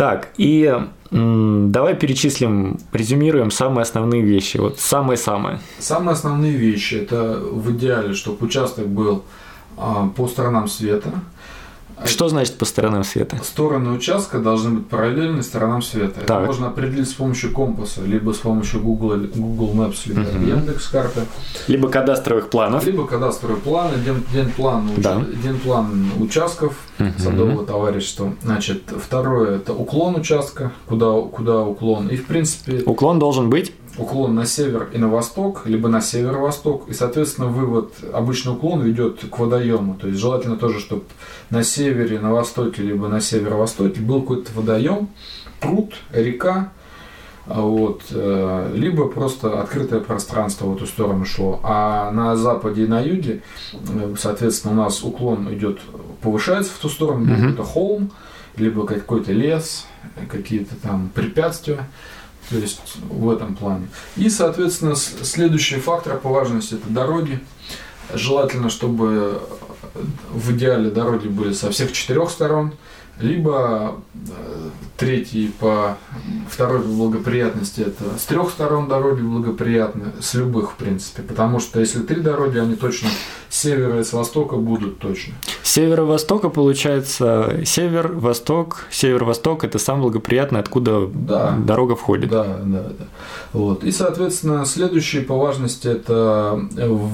[0.00, 0.80] Так, и
[1.10, 4.56] давай перечислим, резюмируем самые основные вещи.
[4.56, 5.60] Вот самые-самые.
[5.78, 9.24] Самые основные вещи– это в идеале, чтобы участок был
[9.76, 11.10] а, по сторонам света,
[12.04, 13.38] Что значит по сторонам света?
[13.42, 16.20] Стороны участка должны быть параллельны сторонам света.
[16.20, 16.38] Так.
[16.38, 20.46] Это можно определить с помощью компаса, либо с помощью Google, Google Maps, либо Мгм.
[20.48, 21.20] Яндекс карты,
[21.68, 22.84] Либо кадастровых планов.
[22.86, 25.22] либо кадастровые планы, ден- уч- Да.
[25.44, 27.18] генплан участков Мгм.
[27.18, 28.34] садового товарищества.
[28.42, 32.08] Значит, второе это уклон участка, куда, куда уклон.
[32.08, 33.72] И в принципе Уклон должен быть.
[34.00, 39.20] Уклон на север и на восток, либо на северо-восток, и, соответственно, вывод, обычный уклон ведет
[39.30, 39.94] к водоему.
[39.94, 41.04] То есть желательно тоже, чтобы
[41.50, 45.08] на севере, на востоке, либо на северо-востоке был какой-то водоем,
[45.60, 46.72] пруд, река,
[47.46, 51.60] вот, э, либо просто открытое пространство в эту сторону шло.
[51.62, 53.42] А на западе и на юге,
[53.72, 55.80] э, соответственно, у нас уклон идет,
[56.22, 58.12] повышается в ту сторону, либо это холм,
[58.56, 59.86] либо какой-то лес,
[60.30, 61.88] какие-то там препятствия.
[62.50, 63.88] То есть в этом плане.
[64.16, 67.40] И, соответственно, следующий фактор по важности это дороги.
[68.12, 69.40] Желательно, чтобы
[70.30, 72.72] в идеале дороги были со всех четырех сторон,
[73.20, 75.96] либо э, третий по
[76.48, 81.80] второй по благоприятности это с трех сторон дороги благоприятны, с любых в принципе, потому что
[81.80, 83.08] если три дороги, они точно
[83.48, 85.34] с севера и с востока будут точно.
[85.62, 88.86] С севера-востока получается север, восток.
[88.90, 91.56] Север-восток это самое благоприятное, откуда Да.
[91.58, 92.30] дорога входит.
[92.30, 93.04] Да, да, да.
[93.52, 93.84] Вот.
[93.84, 96.60] И, соответственно, следующий по важности это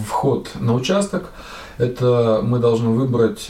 [0.09, 1.31] вход на участок.
[1.79, 3.49] Это мы должны выбрать,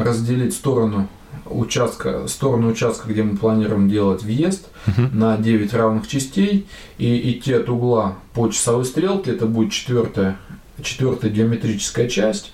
[0.00, 1.08] разделить сторону
[1.50, 5.18] участка, сторону участка, где мы планируем делать въезд, Мгм.
[5.18, 6.66] на 9 равных частей
[6.98, 9.32] и идти от угла по часовой стрелке.
[9.32, 10.38] Это будет четвертая,
[10.82, 12.52] четвертая геометрическая часть.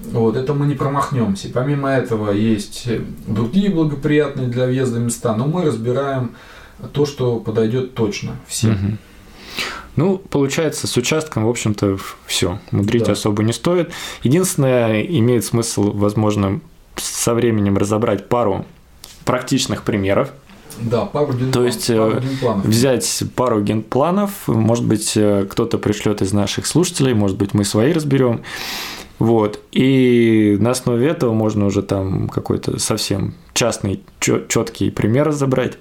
[0.00, 1.48] Вот, это мы не промахнемся.
[1.52, 2.88] Помимо этого есть
[3.26, 6.32] другие благоприятные для въезда места, но мы разбираем
[6.92, 8.70] то, что подойдет точно всем.
[8.72, 8.98] Мгм.
[9.94, 12.58] Ну, получается, с участком, в общем-то, все.
[12.70, 13.12] Мудрить Да.
[13.12, 13.92] особо не стоит.
[14.22, 16.60] Единственное, имеет смысл, возможно,
[16.96, 18.64] со временем разобрать пару
[19.24, 20.32] практичных примеров,
[20.80, 21.54] Да, пару генпланов.
[21.54, 22.64] То есть, пару э, генпланов.
[22.64, 27.92] взять пару генпланов, может быть, э, кто-то пришлет из наших слушателей, может быть, мы свои
[27.92, 28.42] разберем.
[29.18, 29.60] Вот.
[29.70, 35.78] И на основе этого можно уже там какой-то совсем частный, четкий пример разобрать.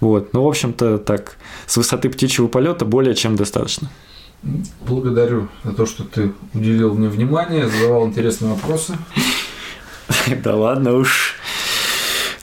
[0.00, 0.32] Вот.
[0.32, 1.36] Ну, в общем-то, так,
[1.66, 3.88] с высоты птичьего полета более чем достаточно.
[4.88, 8.98] Благодарю за то, что ты уделил мне внимание, задавал интересные вопросы.
[10.44, 11.36] Да ладно уж.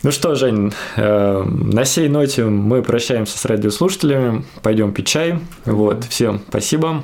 [0.01, 5.39] Ну что, Жень, э, на сей ноте мы прощаемся с радиослушателями, пойдем пить чай.
[5.65, 7.03] Вот, всем спасибо,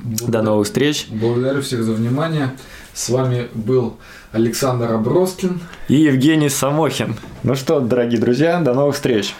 [0.00, 1.06] до новых встреч.
[1.08, 2.56] Благодарю всех за внимание.
[2.94, 3.96] С вами был
[4.32, 5.60] Александр Аброскин.
[5.88, 7.14] И Евгений Самохин.
[7.44, 9.34] Ну что, дорогие друзья, до новых встреч.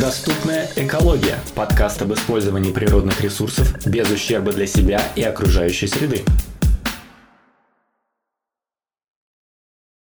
[0.00, 1.38] Доступная экология.
[1.54, 6.24] Подкаст об использовании природных ресурсов без ущерба для себя и окружающей среды.